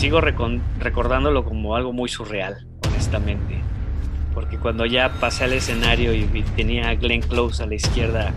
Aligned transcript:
sigo 0.00 0.22
recordándolo 0.22 1.44
como 1.44 1.76
algo 1.76 1.92
muy 1.92 2.08
surreal, 2.08 2.66
honestamente. 2.88 3.60
Porque 4.32 4.56
cuando 4.56 4.86
ya 4.86 5.12
pasé 5.20 5.44
al 5.44 5.52
escenario 5.52 6.14
y, 6.14 6.24
tenía 6.56 6.88
a 6.88 6.94
Glenn 6.94 7.20
Close 7.20 7.62
a 7.62 7.66
la 7.66 7.74
izquierda, 7.74 8.32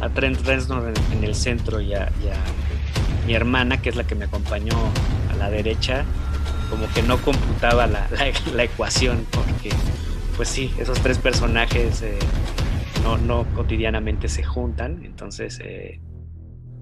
a 0.00 0.08
Trent 0.08 0.40
Reznor 0.46 0.90
en, 1.12 1.22
el 1.22 1.34
centro 1.34 1.82
y 1.82 1.92
a, 1.92 2.08
mi 3.26 3.34
hermana, 3.34 3.82
que 3.82 3.90
es 3.90 3.96
la 3.96 4.04
que 4.04 4.14
me 4.14 4.24
acompañó 4.24 4.74
a 5.30 5.36
la 5.36 5.50
derecha, 5.50 6.06
como 6.70 6.86
que 6.94 7.02
no 7.02 7.18
computaba 7.18 7.86
la, 7.86 8.08
ecuación, 8.64 9.26
porque 9.32 9.68
pues 10.38 10.48
sí, 10.48 10.72
esos 10.78 10.98
tres 11.02 11.18
personajes 11.18 12.00
eh, 12.00 12.18
no, 13.26 13.44
cotidianamente 13.54 14.28
se 14.28 14.44
juntan, 14.44 15.04
entonces 15.04 15.60
eh, 15.62 16.00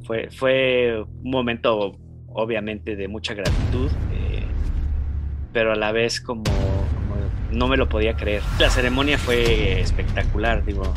fue, 0.04 0.30
fue 0.30 1.02
un 1.02 1.30
momento 1.30 1.98
obviamente 2.32 2.96
de 2.96 3.08
mucha 3.08 3.34
gratitud, 3.34 3.90
pero 5.52 5.72
a 5.72 5.76
la 5.76 5.92
vez 5.92 6.20
como, 6.20 6.44
no 7.50 7.68
me 7.68 7.76
lo 7.76 7.88
podía 7.88 8.14
creer. 8.14 8.42
La 8.58 8.70
ceremonia 8.70 9.18
fue 9.18 9.80
espectacular, 9.80 10.64
digo. 10.64 10.92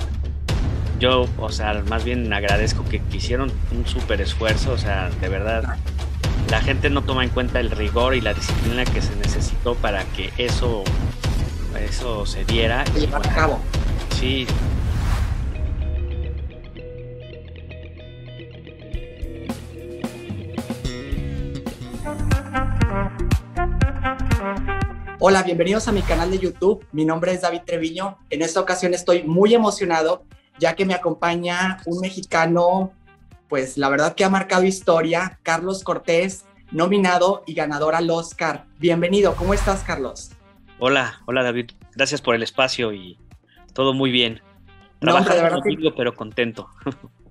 Yo, 1.00 1.28
o 1.38 1.50
sea, 1.50 1.84
más 1.90 2.06
bien 2.06 2.32
agradezco 2.32 2.86
que, 2.86 3.02
hicieron 3.12 3.52
un 3.72 3.86
súper 3.86 4.22
esfuerzo, 4.22 4.72
o 4.72 4.78
sea, 4.78 5.10
de 5.10 5.28
verdad, 5.28 5.78
la 6.50 6.62
gente 6.62 6.90
no 6.90 7.02
toma 7.02 7.24
en 7.24 7.30
cuenta 7.30 7.60
el 7.60 7.72
rigor 7.72 8.16
y 8.16 8.22
la 8.22 8.34
disciplina 8.34 8.86
que 8.86 9.02
se 9.02 9.16
necesitó 9.16 9.76
para 9.76 10.04
que 10.06 10.32
eso, 10.38 10.84
eso 11.80 12.26
se 12.26 12.46
diera. 12.46 12.86
Y, 12.98 13.06
a 13.14 13.20
cabo. 13.20 13.60
Sí, 14.18 14.48
Hola, 25.26 25.42
bienvenidos 25.42 25.88
a 25.88 25.94
mi 25.94 26.02
canal 26.02 26.32
de 26.32 26.38
YouTube. 26.38 26.86
Mi 26.92 27.06
nombre 27.06 27.32
es 27.32 27.40
David 27.40 27.62
Treviño. 27.66 28.18
En 28.30 28.42
esta 28.42 28.60
ocasión 28.60 28.94
estoy 28.94 29.24
muy 29.24 29.54
emocionado 29.54 30.26
ya 30.60 30.76
que 30.76 30.86
me 30.86 30.94
acompaña 30.94 31.78
un 31.86 32.02
mexicano, 32.02 32.92
pues 33.48 33.78
la 33.78 33.88
verdad 33.88 34.16
que 34.16 34.26
ha 34.26 34.30
marcado 34.30 34.66
historia, 34.66 35.40
Carlos 35.42 35.86
Cortés, 35.86 36.44
nominado 36.72 37.42
y 37.48 37.54
ganador 37.54 37.96
al 37.96 38.10
Oscar. 38.10 38.66
Bienvenido, 38.80 39.34
¿cómo 39.38 39.54
estás, 39.54 39.82
Carlos? 39.84 40.32
Hola, 40.78 41.22
hola 41.26 41.42
David. 41.42 41.72
Gracias 41.96 42.22
por 42.22 42.36
el 42.36 42.44
espacio 42.44 42.92
y 42.92 43.18
todo 43.72 43.94
muy 43.94 44.12
bien. 44.12 44.42
Trabajando 45.00 45.62
no, 45.62 45.96
pero 45.96 46.16
contento. 46.16 46.68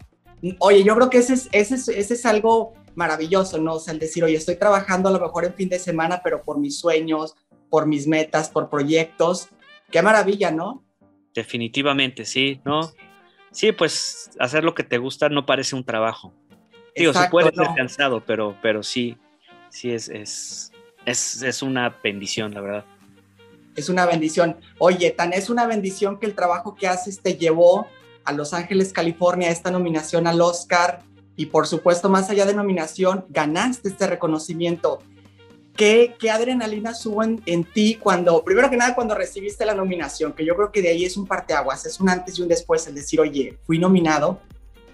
Oye, 0.60 0.82
yo 0.82 0.94
creo 0.94 1.10
que 1.10 1.18
ese 1.18 1.34
es, 1.34 1.50
ese, 1.52 1.74
es, 1.74 1.88
ese 1.88 2.14
es 2.14 2.24
algo 2.24 2.72
maravilloso, 2.94 3.58
¿no? 3.58 3.74
O 3.74 3.80
sea, 3.80 3.92
el 3.92 4.00
decir, 4.00 4.24
oye, 4.24 4.36
estoy 4.36 4.56
trabajando 4.56 5.08
a 5.08 5.12
lo 5.12 5.20
mejor 5.20 5.44
en 5.44 5.54
fin 5.54 5.68
de 5.68 5.78
semana, 5.78 6.20
pero 6.22 6.42
por 6.42 6.58
mis 6.58 6.78
sueños, 6.78 7.36
por 7.72 7.86
mis 7.86 8.06
metas, 8.06 8.50
por 8.50 8.68
proyectos. 8.68 9.48
Qué 9.90 10.02
maravilla, 10.02 10.50
¿no? 10.50 10.84
Definitivamente, 11.34 12.26
sí, 12.26 12.60
¿no? 12.66 12.92
Sí, 13.50 13.72
pues 13.72 14.30
hacer 14.38 14.62
lo 14.62 14.74
que 14.74 14.82
te 14.82 14.98
gusta 14.98 15.30
no 15.30 15.46
parece 15.46 15.74
un 15.74 15.82
trabajo. 15.82 16.34
Digo, 16.94 17.14
se 17.14 17.30
puede 17.30 17.50
ser 17.54 17.68
cansado, 17.74 18.22
pero, 18.26 18.58
pero 18.60 18.82
sí, 18.82 19.16
sí 19.70 19.90
es, 19.90 20.10
es, 20.10 20.70
es, 21.06 21.62
una 21.62 21.98
bendición, 22.04 22.52
la 22.52 22.60
verdad. 22.60 22.84
Es 23.74 23.88
una 23.88 24.04
bendición. 24.04 24.58
Oye, 24.76 25.10
tan 25.10 25.32
es 25.32 25.48
una 25.48 25.66
bendición 25.66 26.20
que 26.20 26.26
el 26.26 26.34
trabajo 26.34 26.74
que 26.74 26.88
haces 26.88 27.22
te 27.22 27.36
llevó 27.36 27.86
a 28.24 28.32
Los 28.34 28.52
Ángeles, 28.52 28.92
California, 28.92 29.48
esta 29.48 29.70
nominación 29.70 30.26
al 30.26 30.42
Oscar 30.42 31.00
y 31.36 31.46
por 31.46 31.66
supuesto, 31.66 32.10
más 32.10 32.28
allá 32.28 32.44
de 32.44 32.52
nominación, 32.52 33.24
ganaste 33.30 33.88
este 33.88 34.06
reconocimiento. 34.06 34.98
¿Qué, 35.76 36.14
adrenalina 36.30 36.94
subo 36.94 37.22
en, 37.22 37.64
ti 37.64 37.94
cuando, 37.94 38.44
primero 38.44 38.68
que 38.68 38.76
nada, 38.76 38.94
cuando 38.94 39.14
recibiste 39.14 39.64
la 39.64 39.74
nominación? 39.74 40.34
Que 40.34 40.44
yo 40.44 40.54
creo 40.54 40.70
que 40.70 40.82
de 40.82 40.88
ahí 40.88 41.04
es 41.04 41.16
un 41.16 41.26
parteaguas, 41.26 41.86
es 41.86 41.98
un 41.98 42.10
antes 42.10 42.38
y 42.38 42.42
un 42.42 42.48
después, 42.48 42.86
el 42.86 42.94
decir, 42.94 43.20
oye, 43.20 43.58
fui 43.64 43.78
nominado 43.78 44.40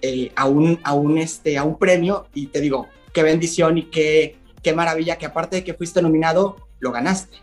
eh, 0.01 0.31
a, 0.35 0.47
un, 0.47 0.79
a, 0.83 0.93
un, 0.93 1.17
este, 1.17 1.57
a 1.57 1.63
un 1.63 1.77
premio 1.77 2.27
y 2.33 2.47
te 2.47 2.61
digo, 2.61 2.87
qué 3.13 3.23
bendición 3.23 3.77
y 3.77 3.83
qué, 3.83 4.37
qué 4.63 4.73
maravilla 4.73 5.17
que 5.17 5.25
aparte 5.25 5.57
de 5.57 5.63
que 5.63 5.73
fuiste 5.73 6.01
nominado, 6.01 6.67
lo 6.79 6.91
ganaste. 6.91 7.37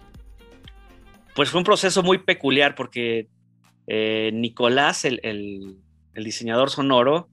Pues 1.35 1.51
fue 1.51 1.59
un 1.59 1.65
proceso 1.65 2.03
muy 2.03 2.19
peculiar 2.19 2.75
porque 2.75 3.29
eh, 3.87 4.31
Nicolás, 4.33 5.05
el, 5.05 5.21
el 5.23 6.25
diseñador 6.25 6.71
sonoro, 6.71 7.29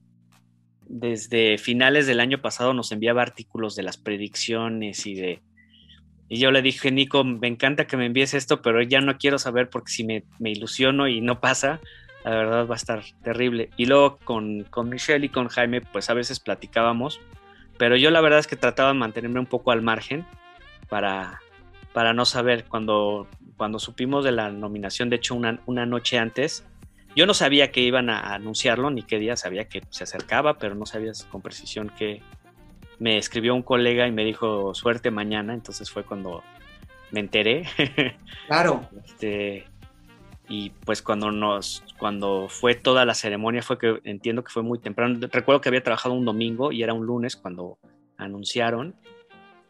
desde 0.86 1.56
finales 1.56 2.06
del 2.06 2.20
año 2.20 2.42
pasado 2.42 2.74
nos 2.74 2.92
enviaba 2.92 3.22
artículos 3.22 3.74
de 3.74 3.82
las 3.82 3.96
predicciones 3.96 5.06
y 5.06 5.14
de 5.14 5.42
y 6.34 6.38
yo 6.38 6.50
le 6.50 6.62
dije, 6.62 6.90
Nico, 6.90 7.22
me 7.22 7.46
encanta 7.46 7.86
que 7.86 7.96
me 7.96 8.06
envíes 8.06 8.34
esto, 8.34 8.60
pero 8.60 8.82
ya 8.82 9.00
no 9.00 9.18
quiero 9.18 9.38
saber 9.38 9.70
porque 9.70 9.92
si 9.92 10.02
me, 10.02 10.24
ilusiono 10.40 11.06
y 11.06 11.20
no 11.20 11.38
pasa, 11.38 11.78
la 12.24 12.30
verdad 12.32 12.66
va 12.66 12.74
a 12.74 12.76
estar 12.76 13.04
terrible. 13.22 13.70
Y 13.76 13.86
luego 13.86 14.16
con, 14.16 14.64
con 14.64 14.88
Michelle 14.88 15.26
y 15.26 15.28
con 15.28 15.46
Jaime, 15.46 15.80
pues 15.80 16.10
a 16.10 16.14
veces 16.14 16.40
platicábamos, 16.40 17.20
pero 17.78 17.96
yo 17.96 18.10
la 18.10 18.20
verdad 18.20 18.40
es 18.40 18.48
que 18.48 18.56
trataba 18.56 18.88
de 18.88 18.98
mantenerme 18.98 19.38
un 19.38 19.46
poco 19.46 19.70
al 19.70 19.80
margen 19.80 20.26
para, 20.88 21.40
para 21.92 22.14
no 22.14 22.24
saber. 22.24 22.64
Cuando, 22.64 23.28
cuando 23.56 23.78
supimos 23.78 24.24
de 24.24 24.32
la 24.32 24.50
nominación, 24.50 25.10
de 25.10 25.16
hecho 25.16 25.36
una, 25.36 25.60
una 25.66 25.86
noche 25.86 26.18
antes, 26.18 26.66
yo 27.14 27.26
no 27.26 27.34
sabía 27.34 27.70
que 27.70 27.80
iban 27.80 28.10
a 28.10 28.34
anunciarlo 28.34 28.90
ni 28.90 29.04
qué 29.04 29.20
día, 29.20 29.36
sabía 29.36 29.68
que 29.68 29.82
se 29.90 30.02
acercaba, 30.02 30.58
pero 30.58 30.74
no 30.74 30.84
sabía 30.84 31.12
con 31.30 31.42
precisión 31.42 31.92
qué, 31.96 32.22
me 32.98 33.18
escribió 33.18 33.54
un 33.54 33.62
colega 33.62 34.06
y 34.06 34.12
me 34.12 34.24
dijo 34.24 34.74
suerte 34.74 35.10
mañana, 35.10 35.54
entonces 35.54 35.90
fue 35.90 36.04
cuando 36.04 36.42
me 37.10 37.20
enteré. 37.20 37.64
Claro. 38.46 38.86
este, 39.04 39.64
y 40.48 40.70
pues 40.70 41.00
cuando 41.00 41.30
nos, 41.30 41.82
cuando 41.98 42.48
fue 42.48 42.74
toda 42.74 43.06
la 43.06 43.14
ceremonia 43.14 43.62
fue 43.62 43.78
que 43.78 44.00
entiendo 44.04 44.44
que 44.44 44.52
fue 44.52 44.62
muy 44.62 44.78
temprano. 44.78 45.18
Recuerdo 45.32 45.60
que 45.60 45.70
había 45.70 45.82
trabajado 45.82 46.14
un 46.14 46.24
domingo 46.24 46.72
y 46.72 46.82
era 46.82 46.92
un 46.92 47.06
lunes 47.06 47.36
cuando 47.36 47.78
anunciaron 48.18 48.94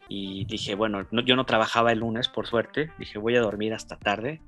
y 0.09 0.45
dije, 0.45 0.75
bueno, 0.75 1.07
yo 1.25 1.35
no 1.35 1.45
trabajaba 1.45 1.91
el 1.91 1.99
lunes 1.99 2.27
por 2.27 2.47
suerte, 2.47 2.91
dije 2.99 3.17
voy 3.17 3.35
a 3.35 3.41
dormir 3.41 3.73
hasta 3.73 3.97
tarde. 3.97 4.41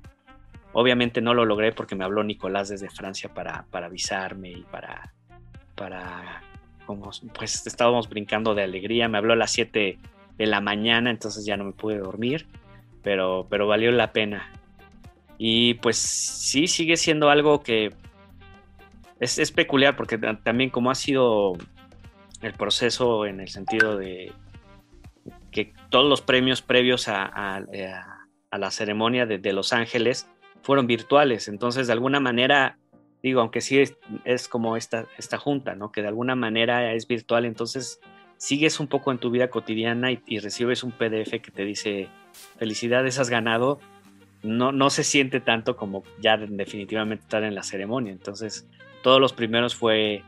Obviamente 0.74 1.22
no 1.22 1.32
lo 1.32 1.46
logré 1.46 1.72
porque 1.72 1.96
me 1.96 2.04
habló 2.04 2.22
Nicolás 2.22 2.68
desde 2.68 2.90
Francia 2.90 3.32
para, 3.32 3.64
para 3.70 3.86
avisarme 3.86 4.50
y 4.50 4.62
para, 4.70 5.14
para 5.74 6.42
como 6.88 7.10
pues 7.34 7.66
estábamos 7.66 8.08
brincando 8.08 8.54
de 8.54 8.62
alegría, 8.62 9.08
me 9.08 9.18
habló 9.18 9.34
a 9.34 9.36
las 9.36 9.52
7 9.52 9.98
de 10.38 10.46
la 10.46 10.62
mañana, 10.62 11.10
entonces 11.10 11.44
ya 11.44 11.58
no 11.58 11.64
me 11.64 11.72
pude 11.72 11.98
dormir, 11.98 12.46
pero, 13.02 13.46
pero 13.50 13.66
valió 13.66 13.92
la 13.92 14.14
pena. 14.14 14.50
Y 15.36 15.74
pues 15.74 15.98
sí, 15.98 16.66
sigue 16.66 16.96
siendo 16.96 17.28
algo 17.28 17.62
que 17.62 17.92
es, 19.20 19.52
peculiar 19.52 19.96
porque 19.96 20.16
también 20.16 20.70
como 20.70 20.90
ha 20.90 20.94
sido 20.94 21.58
el 22.40 22.54
proceso 22.54 23.26
en 23.26 23.40
el 23.40 23.48
sentido 23.48 23.98
de 23.98 24.32
que 25.50 25.74
todos 25.90 26.08
los 26.08 26.22
premios 26.22 26.62
previos 26.62 27.06
a, 27.08 27.66
la 28.50 28.70
ceremonia 28.70 29.26
de, 29.26 29.52
Los 29.52 29.74
Ángeles 29.74 30.26
fueron 30.62 30.86
virtuales, 30.86 31.48
entonces 31.48 31.86
de 31.86 31.92
alguna 31.92 32.18
manera 32.18 32.78
digo, 33.22 33.40
aunque 33.40 33.60
sí 33.60 33.82
es, 34.24 34.48
como 34.48 34.76
esta, 34.76 35.06
esta 35.18 35.38
junta, 35.38 35.74
¿no? 35.74 35.90
Que 35.90 36.02
de 36.02 36.08
alguna 36.08 36.34
manera 36.34 36.92
es 36.92 37.06
virtual, 37.06 37.44
entonces 37.44 38.00
sigues 38.36 38.78
un 38.78 38.86
poco 38.86 39.10
en 39.10 39.18
tu 39.18 39.30
vida 39.30 39.48
cotidiana 39.48 40.10
y, 40.12 40.38
recibes 40.38 40.84
un 40.84 40.92
PDF 40.92 41.30
que 41.42 41.50
te 41.52 41.64
dice, 41.64 42.08
felicidades, 42.58 43.18
has 43.18 43.30
ganado, 43.30 43.80
no, 44.42 44.70
no 44.70 44.90
se 44.90 45.02
siente 45.02 45.40
tanto 45.40 45.76
como 45.76 46.04
ya 46.20 46.36
definitivamente 46.36 47.24
estar 47.24 47.42
en 47.42 47.54
la 47.54 47.64
ceremonia. 47.64 48.12
Entonces, 48.12 48.66
todos 49.02 49.20
los 49.20 49.32
primeros 49.32 49.74
fue, 49.74 50.22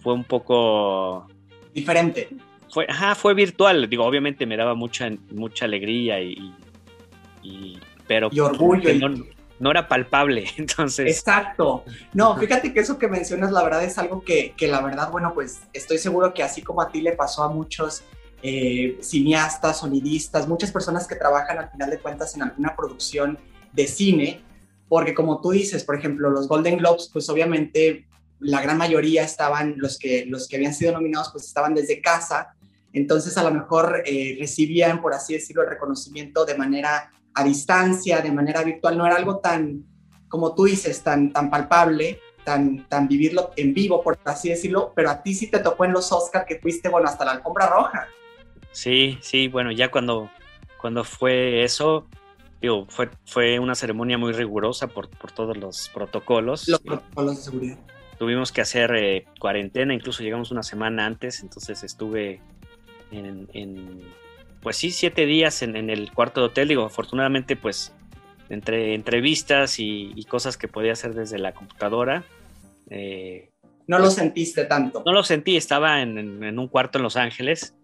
fue 0.00 0.14
un 0.14 0.24
poco... 0.24 1.28
Diferente. 1.72 2.28
Fue, 2.68 2.86
ajá, 2.88 3.14
fue 3.14 3.34
virtual. 3.34 3.88
Digo, 3.88 4.04
obviamente 4.04 4.44
me 4.46 4.56
daba 4.56 4.74
mucha, 4.74 5.08
mucha 5.30 5.66
alegría 5.66 6.20
y, 6.20 6.52
y 7.42 7.78
pero... 8.08 8.28
Y 8.32 8.40
orgullo 8.40 8.92
no 8.98 9.35
era 9.60 9.88
palpable, 9.88 10.46
entonces... 10.56 11.06
Exacto. 11.08 11.84
No, 12.12 12.36
fíjate 12.36 12.72
que 12.72 12.80
eso 12.80 12.98
que 12.98 13.08
mencionas, 13.08 13.52
la 13.52 13.62
verdad 13.62 13.84
es 13.84 13.98
algo 13.98 14.22
que, 14.22 14.54
que 14.56 14.68
la 14.68 14.80
verdad, 14.80 15.10
bueno, 15.10 15.32
pues 15.34 15.60
estoy 15.72 15.98
seguro 15.98 16.34
que 16.34 16.42
así 16.42 16.62
como 16.62 16.82
a 16.82 16.90
ti 16.90 17.00
le 17.00 17.12
pasó 17.12 17.42
a 17.42 17.48
muchos 17.48 18.02
eh, 18.42 18.98
cineastas, 19.00 19.80
sonidistas, 19.80 20.46
muchas 20.46 20.70
personas 20.70 21.08
que 21.08 21.16
trabajan 21.16 21.58
al 21.58 21.70
final 21.70 21.90
de 21.90 21.98
cuentas 21.98 22.34
en 22.34 22.42
alguna 22.42 22.76
producción 22.76 23.38
de 23.72 23.86
cine, 23.86 24.42
porque 24.88 25.14
como 25.14 25.40
tú 25.40 25.50
dices, 25.50 25.84
por 25.84 25.96
ejemplo, 25.96 26.30
los 26.30 26.46
Golden 26.46 26.76
Globes, 26.76 27.10
pues 27.12 27.28
obviamente 27.28 28.06
la 28.38 28.60
gran 28.60 28.76
mayoría 28.76 29.24
estaban, 29.24 29.74
los 29.78 29.98
que, 29.98 30.26
los 30.26 30.46
que 30.46 30.56
habían 30.56 30.74
sido 30.74 30.92
nominados, 30.92 31.30
pues 31.32 31.44
estaban 31.44 31.74
desde 31.74 32.00
casa, 32.00 32.54
entonces 32.92 33.36
a 33.36 33.42
lo 33.42 33.50
mejor 33.50 34.02
eh, 34.06 34.36
recibían, 34.38 35.00
por 35.00 35.14
así 35.14 35.34
decirlo, 35.34 35.62
el 35.62 35.70
reconocimiento 35.70 36.44
de 36.44 36.56
manera 36.56 37.10
a 37.36 37.44
distancia, 37.44 38.20
de 38.22 38.32
manera 38.32 38.64
virtual, 38.64 38.96
no 38.96 39.06
era 39.06 39.16
algo 39.16 39.38
tan, 39.38 39.84
como 40.28 40.54
tú 40.54 40.64
dices, 40.64 41.02
tan, 41.02 41.32
tan 41.32 41.50
palpable, 41.50 42.18
tan, 42.44 42.88
tan 42.88 43.06
vivirlo 43.06 43.50
en 43.56 43.74
vivo, 43.74 44.02
por 44.02 44.18
así 44.24 44.48
decirlo, 44.48 44.92
pero 44.96 45.10
a 45.10 45.22
ti 45.22 45.34
sí 45.34 45.50
te 45.50 45.58
tocó 45.58 45.84
en 45.84 45.92
los 45.92 46.10
Oscars 46.12 46.46
que 46.46 46.58
fuiste, 46.58 46.88
bueno, 46.88 47.08
hasta 47.08 47.26
la 47.26 47.32
alfombra 47.32 47.68
roja. 47.68 48.08
Sí, 48.72 49.18
sí, 49.20 49.48
bueno, 49.48 49.70
ya 49.70 49.90
cuando, 49.90 50.30
cuando 50.80 51.04
fue 51.04 51.62
eso, 51.62 52.08
digo, 52.62 52.86
fue, 52.88 53.10
fue 53.26 53.58
una 53.58 53.74
ceremonia 53.74 54.16
muy 54.16 54.32
rigurosa 54.32 54.86
por, 54.88 55.10
por 55.10 55.30
todos 55.30 55.58
los 55.58 55.90
protocolos. 55.92 56.66
Los 56.68 56.80
protocolos 56.80 57.36
de 57.36 57.42
seguridad. 57.42 57.78
Tuvimos 58.18 58.50
que 58.50 58.62
hacer 58.62 58.94
eh, 58.96 59.26
cuarentena, 59.38 59.92
incluso 59.92 60.22
llegamos 60.22 60.50
una 60.50 60.62
semana 60.62 61.04
antes, 61.04 61.42
entonces 61.42 61.84
estuve 61.84 62.40
en, 63.10 63.46
pues 64.62 64.76
sí, 64.76 64.90
siete 64.90 65.26
días 65.26 65.62
en, 65.62 65.76
en, 65.76 65.90
el 65.90 66.12
cuarto 66.12 66.40
de 66.40 66.46
hotel. 66.46 66.68
Digo, 66.68 66.84
afortunadamente, 66.84 67.56
pues 67.56 67.94
entre 68.48 68.94
entrevistas 68.94 69.76
y, 69.78 70.24
cosas 70.28 70.56
que 70.56 70.68
podía 70.68 70.92
hacer 70.92 71.14
desde 71.14 71.38
la 71.38 71.52
computadora. 71.52 72.24
Eh, 72.90 73.50
no 73.86 73.98
lo 73.98 74.10
sentiste 74.10 74.64
tanto. 74.64 75.02
No 75.04 75.12
lo 75.12 75.22
sentí, 75.22 75.56
estaba 75.56 76.02
en, 76.02 76.58
un 76.58 76.68
cuarto 76.68 76.98
en 76.98 77.04
Los 77.04 77.16
Ángeles 77.16 77.74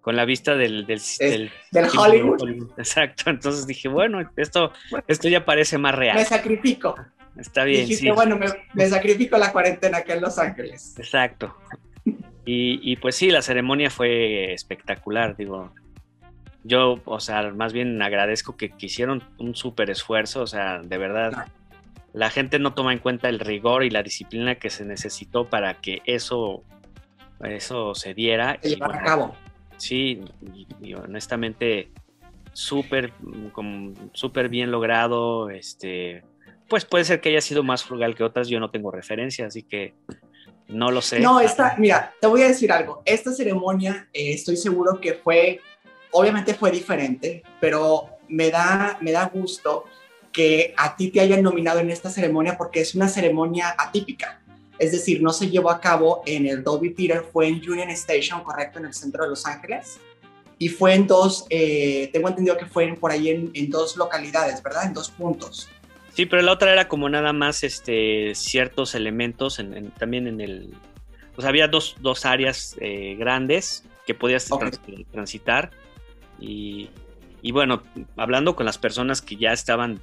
con 0.00 0.16
la 0.16 0.24
vista 0.24 0.54
del, 0.54 0.86
del, 0.86 1.50
Hollywood. 1.96 2.70
Exacto, 2.78 3.30
entonces 3.30 3.66
dije, 3.66 3.88
bueno, 3.88 4.20
esto, 4.36 4.72
esto 5.06 5.28
ya 5.28 5.44
parece 5.44 5.76
más 5.76 5.94
real. 5.94 6.16
Me 6.16 6.24
sacrifico. 6.24 6.94
Está 7.36 7.64
bien. 7.64 7.82
Dijiste, 7.82 8.10
bueno, 8.12 8.36
me, 8.36 8.46
me, 8.74 8.88
sacrifico 8.88 9.36
la 9.36 9.52
cuarentena 9.52 9.98
acá 9.98 10.14
en 10.14 10.22
Los 10.22 10.38
Ángeles. 10.38 10.94
Exacto. 10.98 11.56
Y, 12.44 12.80
y, 12.82 12.96
pues 12.96 13.16
sí, 13.16 13.30
la 13.30 13.42
ceremonia 13.42 13.90
fue 13.90 14.54
espectacular, 14.54 15.36
digo, 15.36 15.72
yo, 16.64 17.00
o 17.04 17.20
sea, 17.20 17.50
más 17.50 17.72
bien 17.72 18.00
agradezco 18.02 18.56
que, 18.56 18.72
hicieron 18.78 19.22
un 19.38 19.54
súper 19.54 19.90
esfuerzo, 19.90 20.42
o 20.42 20.46
sea, 20.46 20.80
de 20.80 20.98
verdad, 20.98 21.46
la 22.12 22.30
gente 22.30 22.58
no 22.58 22.74
toma 22.74 22.92
en 22.92 22.98
cuenta 22.98 23.28
el 23.28 23.38
rigor 23.38 23.84
y 23.84 23.90
la 23.90 24.02
disciplina 24.02 24.56
que 24.56 24.70
se 24.70 24.84
necesitó 24.84 25.48
para 25.48 25.74
que 25.74 26.02
eso, 26.04 26.64
eso 27.40 27.94
se 27.94 28.14
diera. 28.14 28.58
Se 28.62 28.70
llevara 28.70 28.98
a 28.98 29.04
cabo. 29.04 29.36
Sí, 29.76 30.24
y, 30.82 30.94
honestamente, 30.94 31.90
súper, 32.52 33.12
súper 34.12 34.48
bien 34.48 34.72
logrado, 34.72 35.50
este, 35.50 36.24
pues 36.68 36.84
puede 36.84 37.04
ser 37.04 37.20
que 37.20 37.28
haya 37.28 37.40
sido 37.40 37.62
más 37.62 37.84
frugal 37.84 38.16
que 38.16 38.24
otras, 38.24 38.48
yo 38.48 38.58
no 38.58 38.70
tengo 38.70 38.90
referencia, 38.90 39.46
así 39.46 39.62
que 39.62 39.94
no 40.66 40.90
lo 40.90 41.00
sé. 41.00 41.20
No, 41.20 41.40
esta, 41.40 41.76
mira, 41.78 42.12
te 42.20 42.26
voy 42.26 42.42
a 42.42 42.48
decir 42.48 42.72
algo, 42.72 43.02
esta 43.04 43.32
ceremonia 43.32 44.08
eh, 44.12 44.32
estoy 44.32 44.56
seguro 44.56 45.00
que 45.00 45.14
fue 45.14 45.60
obviamente 46.12 46.54
fue 46.54 46.70
diferente, 46.70 47.42
pero 47.60 48.18
me 48.28 48.50
da, 48.50 48.98
me 49.00 49.12
da 49.12 49.26
gusto 49.26 49.84
que 50.32 50.74
a 50.76 50.96
ti 50.96 51.10
te 51.10 51.20
hayan 51.20 51.42
nominado 51.42 51.80
en 51.80 51.90
esta 51.90 52.10
ceremonia 52.10 52.56
porque 52.56 52.80
es 52.80 52.94
una 52.94 53.08
ceremonia 53.08 53.74
atípica. 53.76 54.40
Es 54.78 54.92
decir, 54.92 55.20
no 55.20 55.32
se 55.32 55.50
llevó 55.50 55.70
a 55.70 55.80
cabo 55.80 56.22
en 56.26 56.46
el 56.46 56.62
Dolby 56.62 56.90
Theater, 56.90 57.24
fue 57.32 57.48
en 57.48 57.56
Union 57.68 57.90
Station, 57.90 58.44
correcto, 58.44 58.78
en 58.78 58.86
el 58.86 58.94
centro 58.94 59.24
de 59.24 59.30
Los 59.30 59.44
Ángeles. 59.46 59.98
Y 60.58 60.68
fue 60.68 60.94
en 60.94 61.06
dos, 61.06 61.46
eh, 61.50 62.10
tengo 62.12 62.28
entendido 62.28 62.56
que 62.56 62.66
fue 62.66 62.86
por 62.94 63.10
ahí 63.10 63.28
en, 63.30 63.70
dos 63.70 63.96
localidades, 63.96 64.62
¿verdad? 64.62 64.86
En 64.86 64.94
dos 64.94 65.10
puntos. 65.10 65.68
Sí, 66.14 66.26
pero 66.26 66.42
la 66.42 66.52
otra 66.52 66.72
era 66.72 66.88
como 66.88 67.08
nada 67.08 67.32
más 67.32 67.62
este, 67.62 68.34
ciertos 68.34 68.94
elementos, 68.94 69.60
también 69.98 70.26
en 70.26 70.40
el... 70.40 70.74
O 71.36 71.40
sea, 71.40 71.50
había 71.50 71.68
dos, 71.68 71.96
dos 72.00 72.24
áreas 72.24 72.76
eh, 72.80 73.14
grandes 73.16 73.84
que 74.04 74.14
podías 74.14 74.48
transitar 75.12 75.70
y, 76.40 76.90
bueno, 77.52 77.82
hablando 78.16 78.54
con 78.56 78.66
las 78.66 78.78
personas 78.78 79.22
que 79.22 79.36
ya 79.36 79.52
estaban 79.52 80.00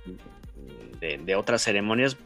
de, 1.00 1.36
otras 1.36 1.62
ceremonias, 1.62 2.18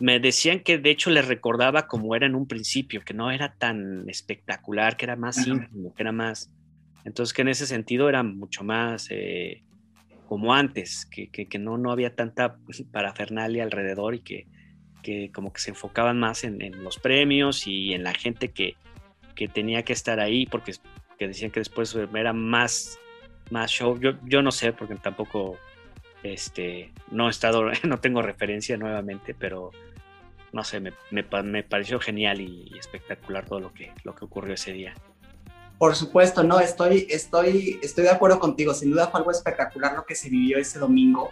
me 0.00 0.20
decían 0.20 0.60
que 0.60 0.78
de 0.78 0.90
hecho 0.90 1.10
les 1.10 1.26
recordaba 1.26 1.86
como 1.86 2.14
era 2.14 2.26
en 2.26 2.34
un 2.34 2.46
principio, 2.46 3.02
que 3.02 3.14
no 3.14 3.30
era 3.30 3.54
tan 3.54 4.08
espectacular, 4.08 4.96
que 4.96 5.06
era 5.06 5.16
más 5.16 5.46
íntimo, 5.46 5.94
que 5.94 6.02
era 6.02 6.12
más... 6.12 6.50
Entonces 7.04 7.32
que 7.32 7.42
en 7.42 7.48
ese 7.48 7.66
sentido 7.66 8.08
era 8.08 8.22
mucho 8.22 8.64
más 8.64 9.08
eh, 9.10 9.62
como 10.26 10.54
antes, 10.54 11.06
que, 11.06 11.28
que, 11.30 11.58
no, 11.58 11.78
no 11.78 11.90
había 11.90 12.14
tanta 12.14 12.58
parafernalia 12.92 13.64
alrededor 13.64 14.14
y 14.14 14.20
que, 14.20 14.46
que 15.02 15.30
como 15.32 15.52
que 15.52 15.60
se 15.60 15.70
enfocaban 15.70 16.18
más 16.18 16.44
en, 16.44 16.60
en, 16.62 16.84
los 16.84 16.98
premios 16.98 17.66
y 17.66 17.94
en 17.94 18.04
la 18.04 18.14
gente 18.14 18.50
que, 18.50 18.76
que 19.34 19.48
tenía 19.48 19.82
que 19.84 19.92
estar 19.92 20.20
ahí, 20.20 20.46
porque 20.46 20.74
que 21.18 21.28
decían 21.28 21.50
que 21.50 21.60
después 21.60 21.94
era 21.94 22.32
más 22.32 22.98
más 23.50 23.70
show. 23.70 23.98
Yo, 23.98 24.12
yo 24.24 24.42
no 24.42 24.52
sé, 24.52 24.72
porque 24.72 24.94
tampoco 24.96 25.56
este, 26.22 26.92
no 27.10 27.28
he 27.28 27.30
estado, 27.30 27.64
no 27.84 27.98
tengo 28.00 28.22
referencia 28.22 28.76
nuevamente, 28.76 29.34
pero 29.34 29.70
no 30.52 30.64
sé, 30.64 30.80
me, 30.80 30.92
me, 31.10 31.24
me, 31.42 31.62
pareció 31.62 32.00
genial 32.00 32.40
y 32.40 32.72
espectacular 32.78 33.46
todo 33.46 33.60
lo 33.60 33.72
que, 33.72 33.92
lo 34.04 34.14
que 34.14 34.24
ocurrió 34.24 34.54
ese 34.54 34.72
día. 34.72 34.94
Por 35.78 35.94
supuesto, 35.94 36.42
no, 36.42 36.58
estoy, 36.58 37.06
estoy, 37.08 37.78
estoy 37.82 38.04
de 38.04 38.10
acuerdo 38.10 38.40
contigo. 38.40 38.74
Sin 38.74 38.90
duda 38.90 39.08
fue 39.08 39.20
algo 39.20 39.30
espectacular 39.30 39.94
lo 39.94 40.04
que 40.04 40.16
se 40.16 40.28
vivió 40.28 40.58
ese 40.58 40.78
domingo 40.78 41.30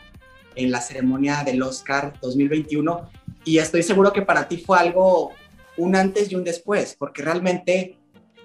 en 0.54 0.70
la 0.70 0.80
ceremonia 0.80 1.42
del 1.44 1.62
Oscar 1.62 2.14
2021 2.20 3.10
y 3.44 3.58
estoy 3.58 3.82
seguro 3.82 4.12
que 4.12 4.22
para 4.22 4.48
ti 4.48 4.58
fue 4.58 4.78
algo 4.78 5.32
un 5.76 5.94
antes 5.94 6.32
y 6.32 6.34
un 6.34 6.44
después, 6.44 6.96
porque 6.98 7.22
realmente 7.22 7.98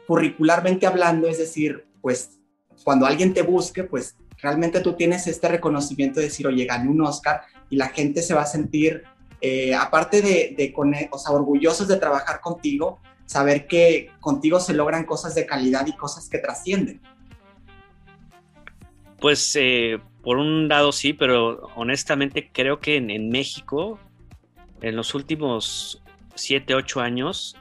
curricularmente 0.06 0.86
hablando, 0.86 1.28
es 1.28 1.38
decir, 1.38 1.86
pues 2.02 2.41
cuando 2.84 3.06
alguien 3.06 3.34
te 3.34 3.42
busque, 3.42 3.84
pues 3.84 4.16
realmente 4.38 4.80
tú 4.80 4.94
tienes 4.94 5.28
este 5.28 5.48
reconocimiento 5.48 6.20
de 6.20 6.28
decir, 6.28 6.48
oye, 6.48 6.66
gané 6.66 6.90
un 6.90 7.02
Oscar 7.02 7.42
y 7.70 7.76
la 7.76 7.90
gente 7.90 8.22
se 8.22 8.34
va 8.34 8.42
a 8.42 8.46
sentir, 8.46 9.04
eh, 9.40 9.74
aparte 9.76 10.22
de, 10.22 10.56
de 10.58 10.74
o 11.12 11.18
sea, 11.18 11.32
orgullosos 11.32 11.88
de 11.88 11.98
trabajar 11.98 12.42
contigo, 12.42 13.00
saber 13.26 13.66
que 13.68 14.10
contigo 14.20 14.60
se 14.60 14.74
logran 14.74 15.06
cosas 15.06 15.36
de 15.36 15.46
calidad 15.46 15.88
y 15.88 15.96
cosas 15.96 16.28
que 16.28 16.40
trascienden. 16.40 17.02
Pues 19.20 19.56
eh, 19.56 20.00
por 20.22 20.38
un 20.38 20.68
lado 20.68 20.92
sí, 20.92 21.14
pero 21.14 21.70
honestamente 21.76 22.50
creo 22.52 22.80
que 22.80 22.98
en, 22.98 23.30
México, 23.30 24.00
en 24.82 24.96
los 24.96 25.16
últimos 25.16 26.02
7, 26.36 26.76
8 26.76 27.00
años, 27.00 27.56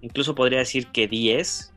incluso 0.00 0.34
podría 0.34 0.58
decir 0.60 0.88
que 0.88 1.06
10, 1.06 1.72